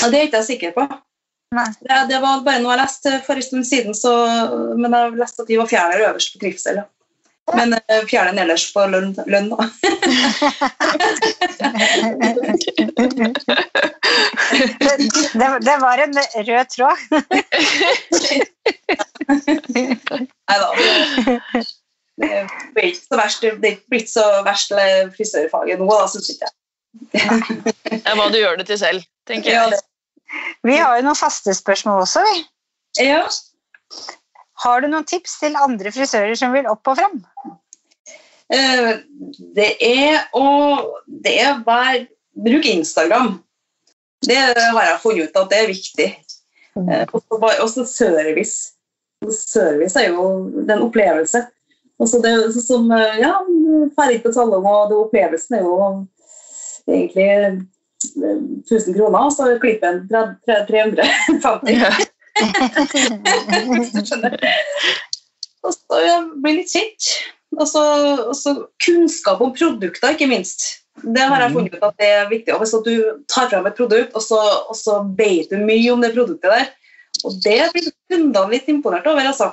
Ja, 0.00 0.10
det 0.10 0.18
er 0.18 0.28
ikke 0.28 0.42
jeg 0.42 0.50
sikker 0.54 0.76
på. 0.76 0.86
Det, 1.52 1.96
det 2.08 2.18
var 2.22 2.44
bare 2.46 2.62
noe 2.62 2.72
jeg 2.72 2.80
leste 2.80 3.18
for 3.26 3.36
en 3.36 3.44
stund 3.44 3.66
siden, 3.68 3.96
så, 3.96 4.12
men 4.78 4.94
jeg 4.96 5.18
leste 5.20 5.44
at 5.44 5.50
vi 5.52 5.58
var 5.60 5.68
fjerde 5.68 6.00
øverst 6.00 6.32
på 6.32 6.40
trivsel. 6.40 6.80
Ja. 6.80 6.86
Men 7.58 7.74
eh, 7.74 8.04
fjerde 8.08 8.32
nederst 8.36 8.70
på 8.72 8.84
lønn, 8.88 9.10
lønn 9.26 9.50
da. 9.50 9.66
Det, 14.80 14.92
det, 15.40 15.48
det 15.66 15.76
var 15.82 16.04
en 16.06 16.14
rød 16.48 16.70
tråd. 16.76 16.98
Nei 19.28 20.58
da. 20.62 20.70
Det, 20.76 21.38
Det 22.22 22.30
blir 22.74 22.88
ikke 22.90 23.06
så 23.08 23.16
verst, 23.18 23.44
det 23.62 23.72
blitt 23.90 24.10
så 24.12 24.24
verst 24.46 24.72
eller 24.74 25.08
frisørfaget 25.16 25.80
nå, 25.80 25.86
da, 25.88 26.06
syns 26.12 26.28
ikke 26.34 26.50
jeg. 26.50 26.52
er 28.04 28.18
hva 28.18 28.26
du 28.30 28.36
gjør 28.38 28.58
det 28.60 28.66
til 28.68 28.78
selv, 28.82 29.06
tenker 29.28 29.54
jeg. 29.54 29.78
Vi 30.64 30.76
har 30.80 30.98
jo 31.00 31.06
noen 31.06 31.18
faste 31.18 31.54
spørsmål 31.56 32.04
også, 32.04 32.22
vi. 32.28 32.42
ja. 33.08 33.22
Har 34.62 34.80
du 34.84 34.86
noen 34.92 35.04
tips 35.08 35.38
til 35.40 35.56
andre 35.58 35.90
frisører 35.90 36.36
som 36.38 36.52
vil 36.54 36.68
opp 36.70 36.86
og 36.92 37.00
fram? 37.00 37.16
Eh, 38.52 38.92
Det 39.56 39.70
er 39.82 40.28
å 40.36 40.44
det 41.24 41.32
er 41.42 41.58
bare 41.66 42.04
Bruk 42.36 42.64
Instagram. 42.68 43.40
Det 44.22 44.36
har 44.38 44.84
jeg 44.86 45.00
funnet 45.02 45.32
ut 45.32 45.40
at 45.40 45.50
det 45.50 45.58
er 45.64 45.66
viktig. 45.72 46.06
Mm. 46.76 46.88
Og 47.12 47.18
så 47.24 47.38
bare- 47.42 47.60
og 47.64 47.68
så 47.72 47.84
service. 47.88 48.72
Service 49.30 50.00
er 50.00 50.10
jo 50.10 50.24
det 50.56 50.70
er 50.70 50.78
en 50.78 50.88
opplevelse. 50.88 51.44
Det 52.02 52.32
som 52.64 52.90
eh, 52.90 53.20
Ja, 53.22 53.36
ferdig 53.96 54.22
på 54.24 54.32
tallene 54.34 54.58
og 54.58 54.90
det, 54.90 54.96
opplevelsen 54.98 55.58
er 55.58 55.62
jo 55.62 55.76
egentlig 56.90 57.28
eh, 57.30 57.60
1000 58.66 58.96
kroner, 58.96 59.18
og 59.18 59.32
så 59.32 59.52
klipper 59.62 59.88
en 59.92 60.06
350. 60.08 61.04
Ja. 61.82 61.92
Og 65.62 65.74
så 65.76 65.98
ja, 66.02 66.16
bli 66.42 66.56
litt 66.56 66.72
kjent. 66.72 67.08
Og 67.60 67.68
så, 67.68 68.54
kunnskap 68.82 69.42
om 69.44 69.52
produkter, 69.54 70.14
ikke 70.14 70.30
minst. 70.30 70.64
Det 71.02 71.22
har 71.22 71.44
jeg 71.44 71.54
funnet 71.54 71.76
ut 71.76 71.84
at 71.86 72.00
det 72.00 72.08
er 72.08 72.30
viktig. 72.30 72.54
Og 72.54 72.62
hvis 72.62 72.74
du 72.86 72.94
tar 73.30 73.50
fram 73.52 73.68
et 73.68 73.76
produkt, 73.78 74.16
og 74.16 74.24
så, 74.24 74.40
og 74.66 74.76
så 74.78 75.02
vet 75.18 75.52
du 75.52 75.60
mye 75.60 75.92
om 75.92 76.02
det 76.02 76.14
produktet 76.16 76.50
der, 76.50 76.70
og 77.26 77.38
det 77.44 77.60
blir 77.74 77.90
kundene 78.10 78.52
litt 78.52 78.68
imponert 78.72 79.06
over, 79.10 79.28
altså. 79.30 79.52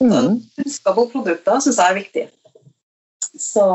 Mm. 0.00 0.40
Kunnskap 0.56 0.98
om 1.00 1.10
produkter 1.12 1.60
syns 1.60 1.80
jeg 1.80 1.92
er 1.92 1.98
viktig. 1.98 2.24
Så 3.40 3.66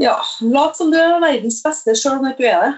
ja, 0.00 0.16
lat 0.40 0.76
som 0.76 0.90
du 0.92 0.98
er 0.98 1.22
verdens 1.22 1.62
beste 1.64 1.94
sjøl 1.98 2.18
om 2.18 2.26
du 2.26 2.44
er 2.44 2.60
det. 2.66 2.74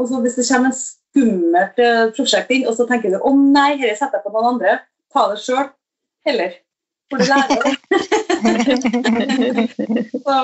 Og 0.00 0.08
så 0.08 0.20
hvis 0.22 0.38
det 0.38 0.46
kommer 0.48 0.70
en 0.70 0.78
skummelt 0.78 1.82
eh, 1.82 2.06
prosjekt 2.16 2.50
inn, 2.54 2.66
og 2.68 2.76
så 2.78 2.86
tenker 2.88 3.12
du 3.12 3.18
å 3.18 3.34
nei, 3.36 3.74
dette 3.80 3.98
setter 3.98 4.20
jeg 4.20 4.24
på 4.24 4.32
noen 4.34 4.54
andre, 4.54 4.78
ta 5.12 5.26
det 5.32 5.40
sjøl 5.42 5.66
heller. 6.28 6.56
For 7.10 7.16
du 7.18 7.24
lærer 7.26 7.58
det. 7.66 7.74
Så 10.24 10.36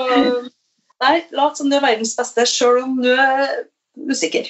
nei, 1.01 1.15
lat 1.37 1.57
som 1.57 1.69
du 1.69 1.77
er 1.77 1.85
verdens 1.85 2.15
beste 2.17 2.45
sjøl 2.49 2.81
om 2.83 2.97
du 2.99 3.11
er 3.13 3.63
usikker. 4.11 4.49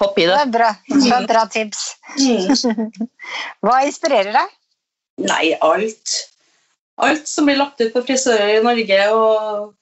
Hopp 0.00 0.18
i 0.18 0.26
Det 0.26 0.32
det. 0.32 0.40
er 0.40 0.52
bra, 0.52 0.70
det 0.88 1.12
er 1.14 1.26
bra 1.28 1.44
tips. 1.52 1.84
Hva 3.64 3.78
inspirerer 3.86 4.32
deg? 4.34 4.56
Nei, 5.28 5.54
alt. 5.64 6.18
Alt 7.02 7.30
som 7.30 7.46
blir 7.46 7.58
lagt 7.60 7.80
ut 7.82 7.92
på 7.94 8.02
frisører 8.06 8.58
i 8.58 8.62
Norge. 8.64 9.00
og 9.14 9.74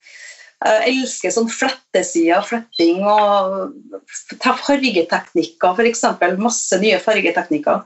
Jeg 0.64 0.94
elsker 0.94 1.32
sånn 1.32 1.50
flettesider, 1.52 2.44
fletting 2.44 3.02
og 3.04 3.72
fargeteknikker, 4.42 5.76
f.eks. 5.76 6.04
Masse 6.40 6.80
nye 6.80 7.00
fargeteknikker. 7.00 7.84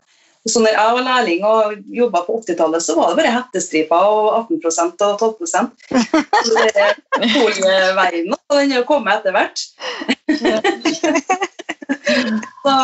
Så 0.49 0.63
når 0.65 0.73
jeg 0.73 0.93
var 0.97 1.05
lærling 1.05 1.43
og 1.45 1.75
jobba 1.93 2.23
på 2.25 2.39
80-tallet, 2.41 2.81
så 2.83 2.95
var 2.97 3.11
det 3.11 3.19
bare 3.19 3.33
hettestriper 3.35 4.07
og 4.09 4.49
18% 4.57 5.03
og 5.05 5.19
12 5.21 5.47
Så 5.51 6.55
det 6.57 6.71
er 6.81 6.95
Folieverdenen, 7.35 8.39
og 8.49 8.57
den 8.57 8.73
er 8.73 8.81
jo 8.81 8.87
kommet 8.89 9.21
etter 9.21 9.37
hvert. 9.37 9.59
Så 12.61 12.75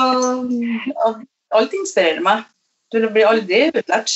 alt 1.57 1.75
inspirerer 1.77 2.23
meg. 2.25 2.47
Du 2.95 3.03
blir 3.13 3.29
aldri 3.29 3.67
utlært. 3.73 4.15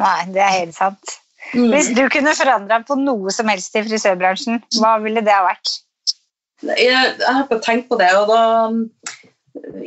Nei, 0.00 0.18
det 0.32 0.40
er 0.44 0.56
helt 0.62 0.76
sant. 0.76 1.18
Hvis 1.52 1.90
du 1.96 2.04
kunne 2.12 2.34
forandra 2.36 2.80
på 2.86 2.96
noe 3.00 3.32
som 3.34 3.48
helst 3.50 3.76
i 3.76 3.82
frisørbransjen, 3.84 4.60
hva 4.78 4.96
ville 5.02 5.22
det 5.24 5.34
ha 5.34 5.42
vært? 5.46 5.72
Jeg, 6.62 6.92
jeg 6.92 7.24
har 7.24 7.46
ikke 7.46 7.60
tenkt 7.64 7.88
på 7.88 7.96
det, 8.00 8.10
og 8.20 8.28
da 8.28 8.40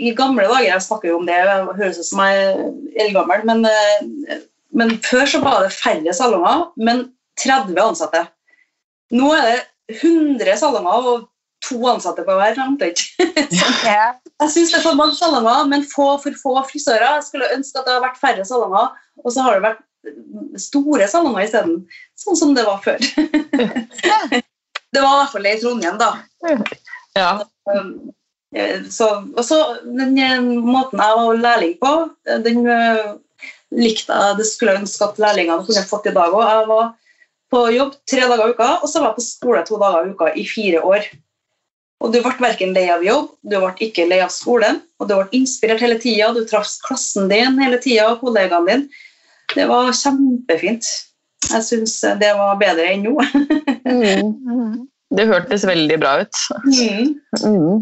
I 0.02 0.10
gamle 0.18 0.48
dager 0.50 0.66
Jeg 0.66 0.86
snakker 0.88 1.12
jo 1.12 1.20
om 1.20 1.28
det, 1.28 1.38
det 1.46 1.76
høres 1.78 2.00
ut 2.02 2.08
som 2.08 2.24
jeg 2.26 2.48
er 2.48 3.04
eldgammel, 3.06 3.46
men, 3.50 3.68
eh, 3.70 4.40
men 4.74 4.96
før 5.06 5.30
så 5.30 5.44
var 5.44 5.62
det 5.64 5.76
færre 5.76 6.16
salonger, 6.18 6.66
men 6.78 7.06
30 7.42 7.78
ansatte. 7.82 8.26
Nå 9.14 9.30
er 9.38 9.46
det 9.48 10.00
100 10.02 10.58
salonger 10.58 11.10
og 11.14 11.30
to 11.64 11.80
ansatte 11.90 12.26
på 12.28 12.36
hver. 12.40 12.60
omtrent. 12.68 13.02
Ja. 13.84 14.14
Jeg 14.42 14.52
syns 14.52 14.72
det 14.74 14.80
er 14.80 14.86
for 14.86 14.98
mange 15.00 15.16
salonger, 15.16 15.66
men 15.72 15.86
få 15.88 16.14
for 16.24 16.36
få 16.40 16.54
frisører. 16.68 17.20
Jeg 17.20 17.28
skulle 17.28 17.52
ønske 17.56 17.80
at 17.80 17.86
det 17.86 17.94
hadde 17.94 18.06
vært 18.08 18.22
færre 18.22 18.46
salonger, 18.48 18.96
og 19.24 19.32
så 19.32 19.46
har 19.46 19.58
det 19.58 19.68
vært 19.68 19.84
store 20.60 21.08
salonger 21.08 21.46
isteden. 21.46 21.78
Sånn 22.20 22.40
som 22.40 22.56
det 22.58 22.66
var 22.68 22.82
før. 22.84 23.00
det 24.94 25.04
var 25.04 25.14
i 25.14 25.20
hvert 25.22 25.32
fall 25.36 25.48
det 25.48 25.56
i 25.58 25.62
Trondheim, 25.62 26.00
da. 26.02 26.12
Ja. 27.16 27.30
Um, 27.72 27.94
eh, 28.56 28.84
Så, 28.92 29.10
og 29.38 29.46
så 29.48 29.60
den 29.86 30.18
eh, 30.20 30.42
måten 30.42 31.00
jeg 31.00 31.20
var 31.22 31.44
lærling 31.46 31.78
på, 31.82 31.94
eh, 32.28 32.42
den 32.44 32.66
likte 33.74 34.18
jeg. 34.18 34.40
Det 34.40 34.50
skulle 34.50 34.76
jeg 34.76 34.84
ønske 34.84 35.08
at 35.08 35.22
lærlingene 35.24 35.68
kunne 35.68 35.88
fått 35.88 36.12
i 36.12 36.16
dag 36.16 36.36
òg. 36.36 36.44
Jeg 36.50 36.70
var 36.74 36.92
på 37.54 37.68
jobb 37.76 37.94
tre 38.10 38.26
dager 38.26 38.50
i 38.50 38.56
uka, 38.56 38.70
og 38.82 38.90
så 38.90 39.02
var 39.02 39.12
jeg 39.14 39.20
på 39.20 39.28
skole 39.28 39.64
to 39.68 39.80
dager 39.82 40.08
i 40.08 40.14
uka 40.16 40.32
i 40.34 40.46
fire 40.50 40.82
år. 40.90 41.08
Og 42.04 42.12
Du 42.12 42.20
ble 42.20 42.34
verken 42.44 42.74
lei 42.76 42.90
av 42.92 43.04
jobb, 43.06 43.30
du 43.48 43.56
ble 43.56 43.72
ikke 43.88 44.06
lei 44.10 44.20
av 44.24 44.32
skolen, 44.34 44.82
og 45.00 45.08
du 45.08 45.16
ble 45.16 45.40
inspirert 45.40 45.82
hele 45.84 45.96
tida. 46.04 46.34
Du 46.36 46.44
traff 46.50 46.68
klassen 46.84 47.30
din 47.32 47.60
hele 47.62 47.80
tida, 47.80 48.10
og 48.12 48.24
kollegaene 48.26 48.68
dine. 48.68 49.04
Det 49.54 49.68
var 49.70 49.92
kjempefint. 49.96 50.88
Jeg 51.52 51.64
syns 51.68 51.96
det 52.20 52.32
var 52.36 52.60
bedre 52.60 52.90
enn 52.92 53.08
nå. 53.08 53.16
Mm. 53.84 54.88
Det 55.14 55.28
hørtes 55.30 55.66
veldig 55.68 55.98
bra 56.02 56.16
ut. 56.24 56.40
Mm. 56.66 57.10
Mm. 57.44 57.82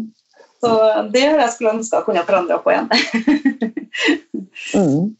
Så 0.62 0.72
det 1.14 1.22
har 1.24 1.40
jeg 1.40 1.52
skulle 1.54 1.74
ønske 1.78 1.98
jeg 1.98 2.06
kunne 2.06 2.24
forandra 2.28 2.58
på 2.62 2.74
igjen. 2.74 2.90
Mm. 4.76 5.14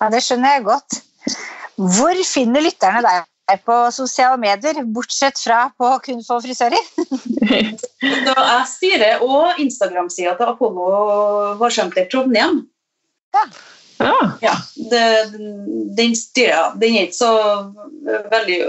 Ja, 0.00 0.08
det 0.12 0.22
skjønner 0.24 0.54
jeg 0.54 0.64
godt. 0.68 1.00
Hvor 1.80 2.22
finner 2.28 2.64
lytterne 2.64 3.02
deg 3.04 3.26
på 3.64 3.76
sosiale 3.94 4.38
medier, 4.40 4.82
bortsett 4.84 5.38
fra 5.40 5.64
på 5.78 5.90
Kun 6.04 6.22
for 6.26 6.44
frisører? 6.44 6.80
Så 8.26 8.34
jeg 8.36 8.68
styrer 8.74 9.24
òg 9.24 9.60
Instagram-sida 9.62 10.36
til 10.38 10.52
Apollo 10.54 10.86
Hårsenter 11.60 12.08
Trondheim. 12.12 12.62
Ja. 13.34 13.44
Ja, 14.40 14.54
det, 14.90 15.02
den 15.96 16.14
styrer. 16.16 16.72
Den 16.80 16.96
er 16.96 17.08
ikke 17.08 17.18
så 17.18 17.32
veldig 18.32 18.60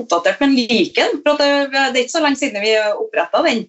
oppdatert, 0.00 0.38
men 0.40 0.54
liker 0.56 1.10
den. 1.10 1.20
For 1.26 1.36
det, 1.40 1.50
det 1.74 1.82
er 1.82 2.00
ikke 2.06 2.14
så 2.14 2.22
lenge 2.24 2.40
siden 2.40 2.64
vi 2.64 2.72
oppretta 2.94 3.42
den. 3.44 3.66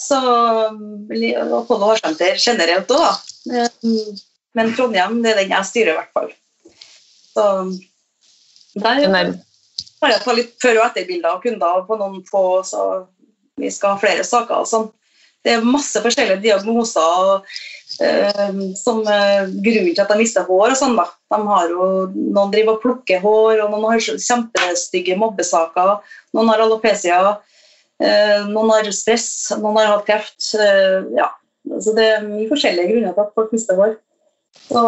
Så 0.00 0.16
Apollo 0.16 1.90
Hårsenter 1.90 2.40
generelt 2.40 2.92
òg, 2.96 3.04
da. 3.04 3.60
Men 4.56 4.72
Trondheim 4.76 5.20
det 5.24 5.34
er 5.34 5.42
den 5.42 5.52
jeg 5.52 5.68
styrer, 5.68 5.92
i 5.92 5.98
hvert 6.00 6.16
fall. 6.16 6.32
Så 7.36 7.44
der 8.80 9.34
Har 10.02 10.12
jeg 10.12 10.22
tatt 10.24 10.36
litt 10.36 10.54
før- 10.62 10.80
og 10.80 10.86
etterbilder 10.90 11.30
av 11.32 11.42
kunder 11.44 11.84
på 11.88 11.98
noen 12.00 12.22
få, 12.28 12.44
så 12.68 13.06
vi 13.56 13.70
skal 13.72 13.94
ha 13.94 14.00
flere 14.00 14.24
saker. 14.24 14.54
og 14.62 14.68
sånn. 14.68 14.90
Det 15.44 15.54
er 15.54 15.64
masse 15.64 16.00
forskjellige 16.02 16.42
diagnoser 16.42 17.42
eh, 18.02 18.54
som 18.76 19.02
eh, 19.06 19.46
grunnen 19.46 19.92
til 19.94 20.02
at 20.02 20.10
de 20.10 20.18
mister 20.20 20.46
hår. 20.48 20.72
og 20.74 20.78
sånn 20.80 20.96
da. 20.98 21.06
De 21.32 21.38
har 21.48 21.70
jo, 21.70 21.90
Noen 22.14 22.52
driver 22.52 22.76
og 22.76 22.82
plukker 22.82 23.22
hår, 23.22 23.62
og 23.64 23.70
noen 23.72 23.86
har 23.92 24.02
kjempestygge 24.02 25.18
mobbesaker. 25.20 26.00
Noen 26.36 26.50
har 26.52 26.64
alopecia, 26.64 27.20
eh, 28.02 28.42
noen 28.50 28.74
har 28.74 28.90
stress, 28.92 29.28
noen 29.62 29.80
har 29.80 29.94
hatt 29.94 30.08
kreft. 30.08 30.54
eh, 30.60 31.06
ja. 31.16 31.30
Så 31.80 31.94
Det 31.96 32.04
er 32.04 32.26
mye 32.26 32.48
forskjellige 32.50 32.92
grunner 32.92 33.14
til 33.14 33.24
at 33.24 33.34
folk 33.34 33.52
mister 33.52 33.78
hår. 33.78 33.96
Så, 34.66 34.82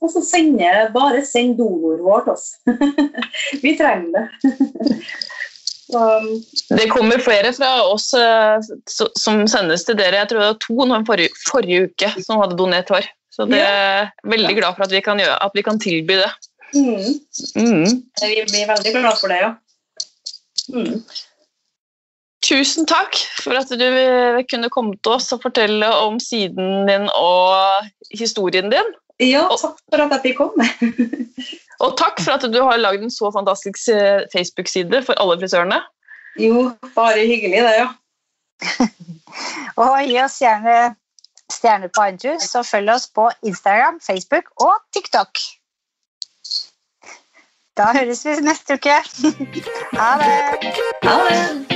og 0.00 0.10
så 0.12 0.22
sende, 0.24 0.70
bare 0.94 1.24
send 1.26 1.58
donorhår 1.58 2.24
til 2.24 2.32
oss. 2.32 2.46
Vi 3.64 3.76
trenger 3.78 4.14
det. 4.16 4.26
Så, 5.86 6.00
det 6.74 6.88
kommer 6.90 7.20
flere 7.22 7.52
fra 7.54 7.68
oss 7.86 8.08
eh, 8.18 8.56
som 8.90 9.44
sendes 9.46 9.84
til 9.86 9.94
dere. 9.94 10.18
Jeg 10.18 10.32
tror 10.32 10.40
det 10.42 10.48
var 10.48 10.56
to 10.64 10.86
nå 10.90 10.96
forrige, 11.06 11.30
forrige 11.46 11.84
uke 11.86 12.08
som 12.24 12.40
hadde 12.42 12.58
donert 12.58 12.90
hår. 12.90 13.06
Så 13.30 13.46
det 13.46 13.60
er 13.60 14.08
veldig 14.26 14.56
glad 14.56 14.74
for 14.74 14.86
at 14.86 14.94
vi 14.96 15.02
kan, 15.04 15.20
gjøre, 15.22 15.36
at 15.44 15.54
vi 15.54 15.62
kan 15.62 15.78
tilby 15.78 16.16
det. 16.18 16.32
mm, 16.74 17.12
Mm. 17.54 18.02
vi 18.18 18.42
blir 18.50 18.66
veldig 18.72 18.92
glad 18.96 19.20
for 19.20 19.30
det, 19.30 19.38
ja. 19.44 19.52
Mm. 20.74 21.02
Tusen 22.46 22.86
takk 22.86 23.16
for 23.42 23.58
at 23.58 23.72
du 23.74 23.86
eh, 23.86 24.44
kunne 24.50 24.70
komme 24.70 24.94
til 25.02 25.16
oss 25.16 25.32
og 25.34 25.42
fortelle 25.42 25.88
om 26.04 26.20
siden 26.22 26.86
din 26.86 27.08
og 27.10 27.88
historien 28.14 28.70
din. 28.70 28.92
Ja, 29.22 29.46
takk 29.50 29.80
for 29.90 30.04
at 30.04 30.12
jeg 30.14 30.22
fikk 30.28 30.42
komme. 30.42 30.66
Og 31.84 31.92
takk 32.00 32.22
for 32.24 32.32
at 32.38 32.44
du 32.48 32.56
har 32.64 32.78
lagd 32.80 33.02
en 33.04 33.12
så 33.12 33.28
fantastisk 33.34 33.90
eh, 33.92 34.22
Facebook-side 34.32 35.02
for 35.04 35.18
alle 35.20 35.36
frisørene. 35.40 35.82
Jo, 36.40 36.70
bare 36.94 37.26
hyggelig 37.28 37.60
det, 37.66 37.74
ja. 37.76 37.88
Og 39.82 39.98
gi 40.08 40.16
oss 40.24 40.38
gjerne 40.40 40.94
stjerner 41.52 41.92
på 41.92 42.08
iTunes, 42.08 42.48
og 42.54 42.66
følg 42.66 42.90
oss 42.96 43.06
på 43.12 43.28
Instagram, 43.44 44.00
Facebook 44.06 44.48
og 44.56 44.74
TikTok. 44.96 45.44
Da 47.76 47.92
høres 47.92 48.24
vi 48.24 48.40
neste 48.40 48.80
uke. 48.80 49.00
Ha 50.00 50.12
det. 50.24 50.74
Ha 51.04 51.16
det. 51.28 51.75